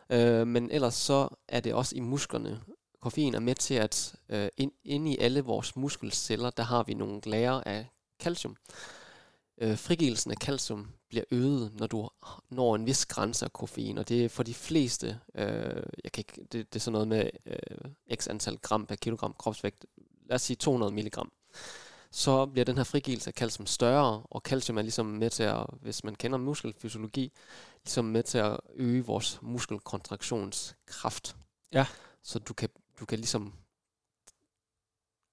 [0.10, 2.62] Øh, men ellers så er det også i musklerne.
[3.02, 6.94] Koffein er med til, at øh, ind, inde i alle vores muskelceller, der har vi
[6.94, 7.88] nogle lager af
[8.24, 8.56] calcium
[9.62, 12.10] øh, frigivelsen af calcium bliver øget, når du
[12.50, 16.20] når en vis grænse af koffein, og det er for de fleste, øh, jeg kan
[16.22, 19.86] ikke, det, det er sådan noget med øh, x antal gram per kilogram kropsvægt,
[20.26, 21.32] lad os sige 200 milligram,
[22.12, 25.66] så bliver den her frigivelse af calcium større, og calcium er ligesom med til at,
[25.82, 27.32] hvis man kender muskelfysiologi,
[27.84, 31.36] ligesom med til at øge vores muskelkontraktionskraft.
[31.74, 31.86] Ja.
[32.24, 33.54] Så du kan, du kan ligesom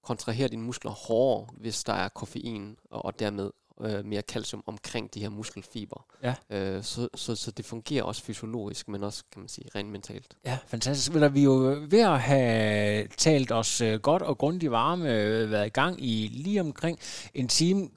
[0.03, 3.51] kontrahere dine muskler hårdere, hvis der er koffein, og, og dermed
[3.81, 6.05] øh, mere calcium omkring de her muskelfiber.
[6.23, 6.33] Ja.
[6.49, 10.37] Øh, så, så, så det fungerer også fysiologisk, men også, kan man sige, rent mentalt.
[10.45, 11.13] Ja, fantastisk.
[11.13, 15.65] Vil vi jo ved at have talt os øh, godt og grundigt varme, øh, været
[15.65, 16.99] i gang i lige omkring
[17.33, 17.89] en time.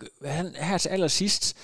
[0.54, 1.56] Her til allersidst,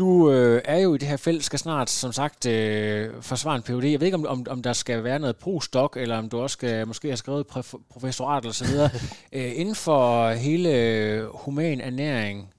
[0.00, 3.62] du øh, er jo i det her felt, skal snart, som sagt, øh, forsvare en
[3.62, 3.84] PhD.
[3.84, 6.54] Jeg ved ikke, om, om, om der skal være noget postdoc, eller om du også
[6.54, 7.46] skal måske have skrevet
[7.90, 8.90] professorat eller så videre.
[9.32, 12.50] øh, inden for hele human ernæring,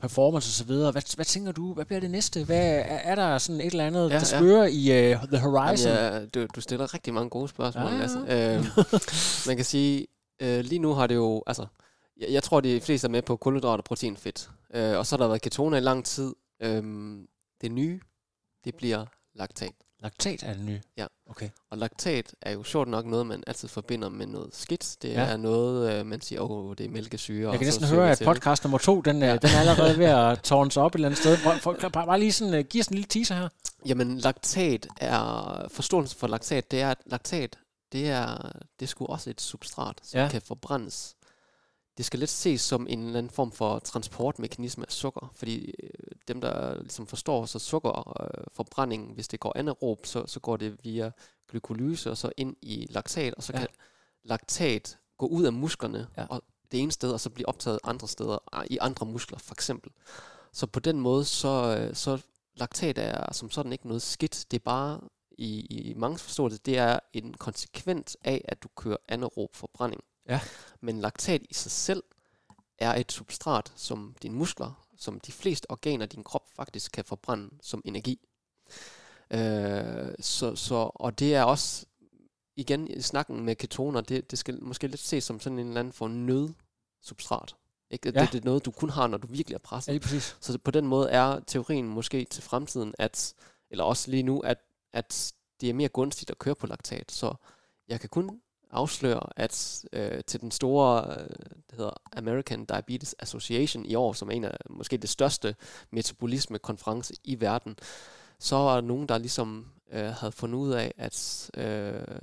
[0.00, 0.72] performance osv.
[0.72, 1.74] Hvad, hvad tænker du?
[1.74, 2.44] Hvad bliver det næste?
[2.44, 5.10] Hvad, er, er der sådan et eller andet, ja, der spørger ja.
[5.10, 5.92] i uh, The Horizon?
[5.92, 8.00] Jamen, ja, du, du stiller rigtig mange gode spørgsmål, ja.
[8.00, 8.18] altså.
[8.18, 8.66] øh,
[9.48, 10.06] man kan sige,
[10.42, 11.66] øh, lige nu har det jo, altså,
[12.20, 14.50] jeg, jeg tror, de fleste er med på kulhydrat og proteinfedt.
[14.74, 16.34] Øh, og så har der været ketoner i lang tid.
[16.62, 16.82] Øh,
[17.60, 18.00] det nye,
[18.64, 19.72] det bliver laktat.
[20.02, 20.80] Laktat er det nye?
[20.96, 21.06] Ja.
[21.30, 21.48] Okay.
[21.70, 24.96] Og laktat er jo sjovt nok noget, man altid forbinder med noget skidt.
[25.02, 25.20] Det ja.
[25.20, 27.50] er noget, øh, man siger, åh, oh, det er mælkesyre.
[27.50, 29.36] Jeg kan næsten høre, at podcast nummer to, den, ja.
[29.36, 31.36] den er allerede ved at tårne sig op et eller andet sted.
[31.36, 33.48] For, for, bare lige sådan, uh, giv os en lille teaser her.
[33.86, 37.58] Jamen, laktat er, forståelsen for laktat, det er, at laktat,
[37.92, 40.28] det er, det er sgu også et substrat, som ja.
[40.28, 41.16] kan forbrændes
[41.96, 45.90] det skal lidt ses som en eller anden form for transportmekanisme af sukker, fordi øh,
[46.28, 50.84] dem, der ligesom forstår så sukkerforbrænding, øh, hvis det går anaerob, så, så går det
[50.84, 51.10] via
[51.50, 53.58] glykolyse og så ind i laktat, og så ja.
[53.58, 53.68] kan
[54.24, 56.26] laktat gå ud af musklerne ja.
[56.26, 56.42] og
[56.72, 59.92] det ene sted, og så blive optaget andre steder, i andre muskler for eksempel.
[60.52, 62.22] Så på den måde, så, øh, så
[62.54, 65.00] laktat er som sådan ikke noget skidt, det er bare
[65.38, 70.04] i, i mange forståelse, det er en konsekvens af, at du kører anaerob forbrænding.
[70.28, 70.40] Ja.
[70.80, 72.02] Men laktat i sig selv
[72.78, 77.04] er et substrat, som dine muskler, som de fleste organer i din krop faktisk kan
[77.04, 78.28] forbrænde som energi.
[79.30, 81.86] Øh, så, så, og det er også,
[82.56, 85.80] igen i snakken med ketoner, det, det skal måske lidt ses som sådan en eller
[85.80, 87.56] anden for nødsubstrat.
[87.90, 88.12] Ikke?
[88.14, 88.20] Ja.
[88.20, 89.92] Det, det er noget, du kun har, når du virkelig er presset.
[89.92, 90.36] Ja, præcis.
[90.40, 93.34] Så på den måde er teorien måske til fremtiden, at,
[93.70, 94.58] eller også lige nu, at,
[94.92, 97.12] at det er mere gunstigt at køre på laktat.
[97.12, 97.34] Så
[97.88, 98.40] jeg kan kun
[98.76, 101.28] afslører, at øh, til den store, øh,
[101.70, 105.54] det hedder American Diabetes Association i år, som er en af måske det største
[105.90, 107.76] metabolisme-konference i verden,
[108.38, 112.18] så var der nogen, der ligesom øh, havde fundet ud af, at øh,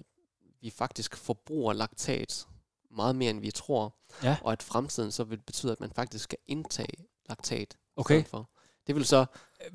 [0.62, 2.48] vi faktisk forbruger laktat
[2.92, 4.38] meget mere, end vi tror, ja.
[4.44, 7.78] og at fremtiden så vil betyde, at man faktisk skal indtage laktat.
[7.96, 8.24] Okay.
[8.24, 8.50] For.
[8.88, 9.26] Det vil så...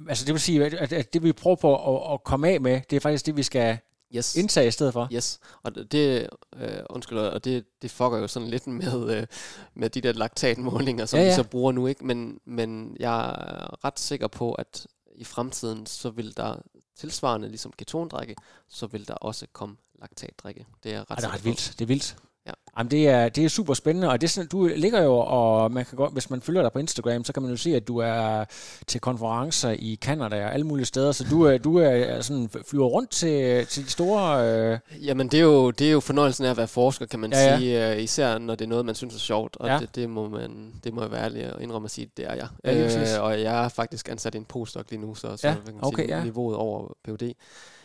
[0.08, 2.80] Altså det vil sige, at, at det vi prøver på at, at komme af med,
[2.90, 3.78] det er faktisk det, vi skal
[4.16, 4.36] Yes.
[4.36, 5.08] indtage i stedet for.
[5.12, 9.26] Yes, og det- øh, undskyld, og det, det fucker jo sådan lidt med, øh,
[9.74, 12.06] med de der laktatmålinger, som Ja, ja, vi så bruger nu, ikke?
[12.06, 16.56] Men, men jeg er ret sikker på, at i fremtiden, så vil der
[16.96, 18.34] tilsvarende, ligesom ketondrikke,
[18.68, 20.66] så vil der også komme laktatdrikke.
[20.82, 21.74] Det er ret Ej, det er ret vildt.
[21.78, 22.16] Det er vildt.
[22.48, 22.52] Ja.
[22.78, 25.72] Jamen, det er, det er super spændende, og det er sådan, du ligger jo, og
[25.72, 27.88] man kan godt, hvis man følger dig på Instagram, så kan man jo se, at
[27.88, 28.44] du er
[28.86, 32.86] til konferencer i Canada og alle mulige steder, så du, er, du er sådan, flyver
[32.86, 34.48] rundt til, til de store...
[34.72, 37.32] Øh, Jamen, det er, jo, det er jo fornøjelsen af at være forsker, kan man
[37.32, 39.78] Ja, ja, sige, øh, især når det er noget, man synes er sjovt, og Ja.
[39.78, 42.34] det, det, må man, det må jeg være ærlig og indrømme at sige, det er
[42.34, 42.48] jeg.
[42.64, 43.16] Ja, præcis.
[43.16, 45.84] og jeg er faktisk ansat i en postdoc lige nu, så, så Ja, kan man
[45.84, 46.24] okay, sige, ja.
[46.24, 47.32] niveauet over PhD.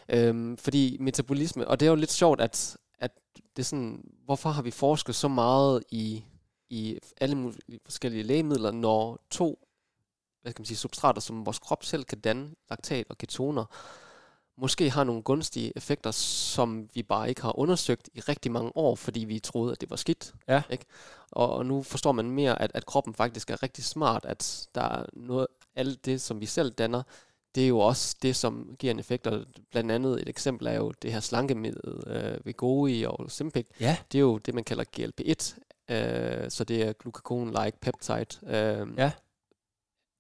[0.10, 4.50] Øhm, fordi metabolisme, og det er jo lidt sjovt, at, at det er sådan, hvorfor
[4.50, 6.24] har vi forsket så meget i,
[6.70, 9.60] i alle mulige forskellige lægemidler, når to
[10.44, 13.66] hvad skal man sige, substrater, som vores krop selv kan danne, laktat og ketoner,
[14.58, 18.96] måske har nogle gunstige effekter, som vi bare ikke har undersøgt i rigtig mange år,
[18.96, 20.34] fordi vi troede, at det var skidt.
[20.48, 20.62] Ja.
[20.70, 20.86] Ikke?
[21.32, 24.82] Og, og nu forstår man mere, at, at kroppen faktisk er rigtig smart, at der
[24.82, 27.04] er noget, alt det, som vi selv danner,
[27.56, 29.28] det er jo også det, som giver en effekt.
[29.28, 33.66] Og blandt andet et eksempel er jo det her slankemiddel, øh, Wegovy og Ozempic.
[33.80, 35.60] ja, Det er jo det, man kalder GLP-1,
[35.96, 38.26] øh, så det er glucagon-like peptide.
[38.56, 39.12] Øh, Ja.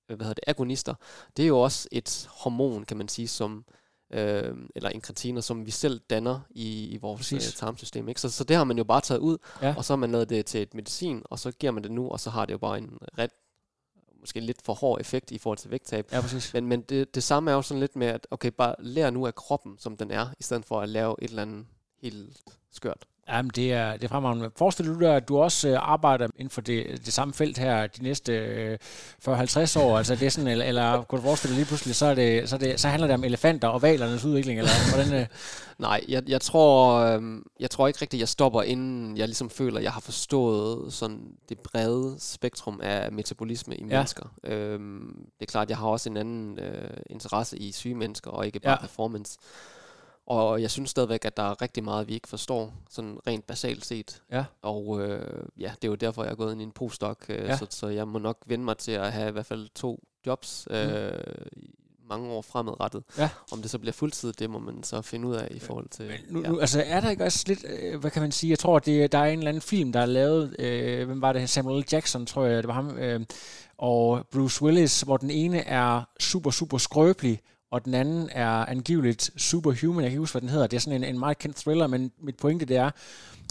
[0.08, 0.44] Hvad hedder det?
[0.48, 0.94] Agonister.
[1.38, 3.66] Det er jo også et hormon, kan man sige, som
[4.14, 8.10] øh, eller inkretiner, som vi selv danner i, i vores øh, tarmsystem.
[8.10, 8.22] Ikke?
[8.22, 9.74] Så, så det har man jo bare taget ud, Ja.
[9.78, 12.10] og så har man lavet det til et medicin, og så giver man det nu,
[12.10, 13.32] og så har det jo bare en ret,
[14.24, 16.12] måske lidt for hård effekt i forhold til vægttab.
[16.12, 16.54] ja, præcis.
[16.54, 19.28] Men, men det, det samme er jo sådan lidt med, at okay, bare lær nu
[19.28, 21.66] af kroppen, som den er, i stedet for at lave et eller andet
[22.02, 23.08] helt skørt.
[23.30, 24.52] Jamen, det er, det er fremragende.
[24.56, 27.88] Forestiller du dig, at du også øh, arbejder inden for det, det samme felt her
[27.88, 28.78] de næste øh,
[29.28, 29.98] 40-50 år?
[29.98, 32.50] Altså, det er sådan, eller, eller kunne du forestille dig lige pludselig, så, er det,
[32.50, 35.22] så, er det, så handler det om elefanter og valernes udvikling, eller hvordan?
[35.22, 35.28] Øh,
[35.80, 39.78] Nej, jeg, jeg, tror, øhm, jeg tror ikke rigtigt, jeg stopper, inden jeg ligesom føler,
[39.78, 41.20] at jeg har forstået sådan
[41.50, 43.86] det brede spektrum af metabolisme i Ja.
[43.86, 44.26] mennesker.
[44.44, 48.46] Øhm, det er klart, jeg har også en anden øh, interesse i syge mennesker, og
[48.46, 48.80] ikke bare ja.
[48.82, 49.38] performance.
[50.26, 53.86] Og jeg synes stadigvæk, at der er rigtig meget, vi ikke forstår, sådan rent basalt
[53.86, 54.22] set.
[54.32, 54.46] Ja.
[54.62, 57.38] Og øh, ja, det er jo derfor, jeg er gået ind i en postdoc, øh,
[57.38, 57.46] Ja.
[57.46, 57.58] ja.
[57.58, 60.68] så, så jeg må nok vende mig til at have i hvert fald to jobs
[60.72, 61.12] øh,
[61.52, 61.70] i
[62.10, 63.04] mange år fremadrettet.
[63.18, 63.30] Ja.
[63.52, 66.12] Om det så bliver fuldtid, det må man så finde ud af i forhold til...
[66.30, 68.80] nu, nu, altså, er der ikke også lidt, øh, hvad kan man sige, jeg tror,
[68.80, 71.86] det, der er en eller anden film, der er lavet, øh, hvem var det, Samuel.
[71.92, 73.22] Jackson, tror jeg, det var ham, øh,
[73.78, 77.40] og Bruce Willis, hvor den ene er super, super skrøbelig,
[77.74, 80.04] og den anden er angiveligt superhuman.
[80.04, 80.68] Jeg kan ikke huske, hvad den hedder.
[80.68, 82.92] Det er sådan en, en meget kendt thriller, men mit pointe det er,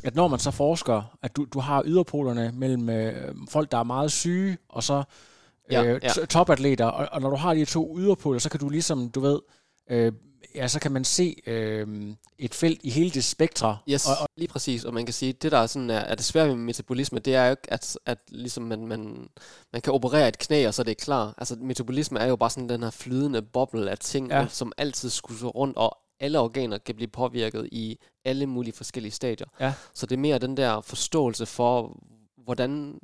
[0.05, 3.83] at når man så forsker, at du, du har yderpolerne mellem øh, folk, der er
[3.83, 5.03] meget syge, og så
[5.71, 6.09] Ja, øh, ja.
[6.09, 9.21] t- topatleter, og, og når du har de to yderpoler, så kan du ligesom, du
[9.21, 9.39] ved,
[9.91, 10.13] øh,
[10.55, 11.89] ja, så kan man se øh,
[12.39, 13.79] et felt i hele det spektre.
[13.91, 14.85] Yes, Og, og, lige præcis.
[14.85, 17.35] Og man kan sige, det der er, sådan er, er det svære ved metabolisme, det
[17.35, 19.29] er jo ikke, at, at ligesom man, man,
[19.73, 21.35] man kan operere et knæ, og så er det klar.
[21.39, 24.41] Altså metabolisme er jo bare sådan den her flydende boble af ting, Ja.
[24.41, 24.47] ja.
[24.49, 29.47] som altid skulle rundt, og alle organer kan blive påvirket i alle mulige forskellige stadier.
[29.61, 29.75] Ja.
[29.95, 31.97] Så det er mere den der forståelse for,
[32.45, 32.99] hvordan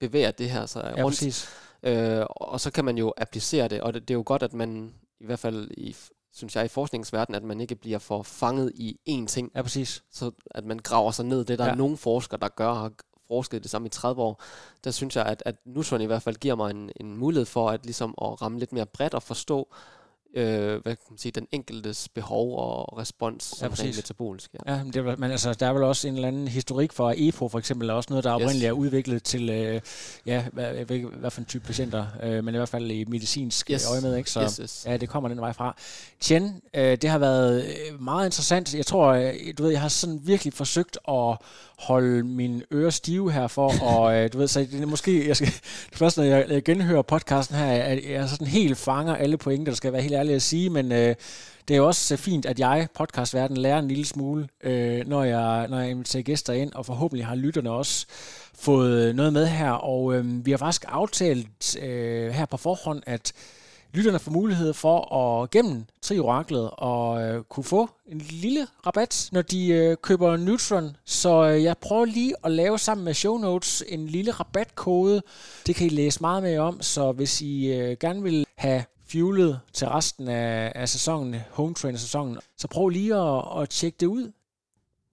[0.00, 1.16] bevæger det her sig ja, rundt.
[1.16, 1.48] præcis.
[1.82, 4.52] Øh, og så kan man jo applicere det, og det, det er jo godt, at
[4.52, 5.96] man i hvert fald i,
[6.32, 10.02] synes jeg, i forskningsverdenen, at man ikke bliver for fanget i én ting, Ja, præcis.
[10.10, 11.44] så at man graver sig ned.
[11.44, 11.70] Det der Ja.
[11.70, 12.92] er nogle forskere, der gør, har
[13.28, 14.42] forsket det samme i 30 år.
[14.84, 17.70] Der synes jeg, at, at Nutron i hvert fald giver mig en, en mulighed for
[17.70, 19.68] at, ligesom, at ramme lidt mere bredt og forstå
[20.34, 24.50] øh, hvad kan man sige, den enkeltes behov og respons Ja, rent metabolisk.
[24.66, 24.74] Ja.
[24.74, 27.48] Ja, men, det, men altså, der er vel også en eller anden historik for EPO,
[27.48, 28.42] for eksempel, er også noget, der Yes.
[28.42, 29.80] oprindeligt er udviklet til, øh,
[30.26, 33.70] ja, hvad, ikke, hvad for en type patienter, øh, men i hvert fald i medicinsk
[33.70, 33.86] yes.
[33.90, 34.30] Øje med, ikke?
[34.30, 34.84] Så, Yes, yes.
[34.86, 35.76] Ja, det kommer den vej fra.
[36.20, 38.74] Tjen, øh, det har været øh, meget interessant.
[38.74, 41.36] Jeg tror, øh, du ved, jeg har sådan virkelig forsøgt at
[41.82, 45.36] holde mine ører stive her for, og øh, du ved, så det er måske, jeg
[45.36, 45.46] skal,
[45.90, 49.72] det første, når jeg, jeg genhører podcasten her, at jeg sådan helt fanger alle pointer,
[49.72, 51.14] der skal være helt ærlig at sige, men øh,
[51.68, 55.24] det er jo også øh, fint, at jeg, podcastverden, lærer en lille smule, øh, når,
[55.24, 58.06] jeg, når jeg inviterer gæster ind, og forhåbentlig har lytterne også
[58.54, 63.32] fået noget med her, og øh, vi har faktisk aftalt øh, her på forhånd, at
[63.92, 69.42] lytterne får mulighed for at gennem Trioraklet og øh, kunne få en lille rabat, når
[69.42, 70.96] de øh, køber Neutron.
[71.04, 75.22] Så øh, jeg prøver lige at lave sammen med show notes en lille rabatkode.
[75.66, 79.60] Det kan I læse meget mere om, så hvis I øh, gerne vil have fuelet
[79.72, 84.06] til resten af, af sæsonen, home trainer sæsonen, så prøv lige at, at tjekke det
[84.06, 84.32] ud.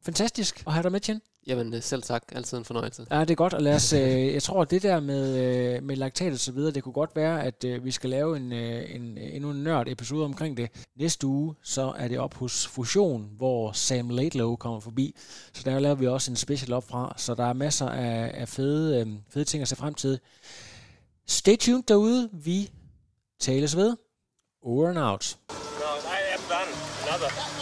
[0.06, 1.22] Fantastisk at have dig med, Jen.
[1.50, 2.24] Jamen øh, selv tak.
[2.32, 3.06] Altid en fornøjelse.
[3.12, 3.54] Ja, det er godt.
[3.54, 6.52] Og lad os, øh, jeg tror, at det der med, øh, med laktat og så
[6.52, 9.64] videre, det kunne godt være, at øh, vi skal lave en, øh, en, endnu en
[9.64, 10.70] nørd episode omkring det.
[10.96, 15.16] Næste uge, så er det op hos Fusion, hvor Sam Laidlow kommer forbi.
[15.54, 17.14] Så der laver vi også en special op fra.
[17.18, 20.20] Så der er masser af, af fede, øh, fede ting at se frem til.
[21.28, 22.30] Stay tuned derude.
[22.34, 22.70] Vi
[23.40, 23.96] tales ved.
[24.64, 25.38] Over and out.
[25.50, 26.72] No, I am done.
[27.08, 27.59] Another.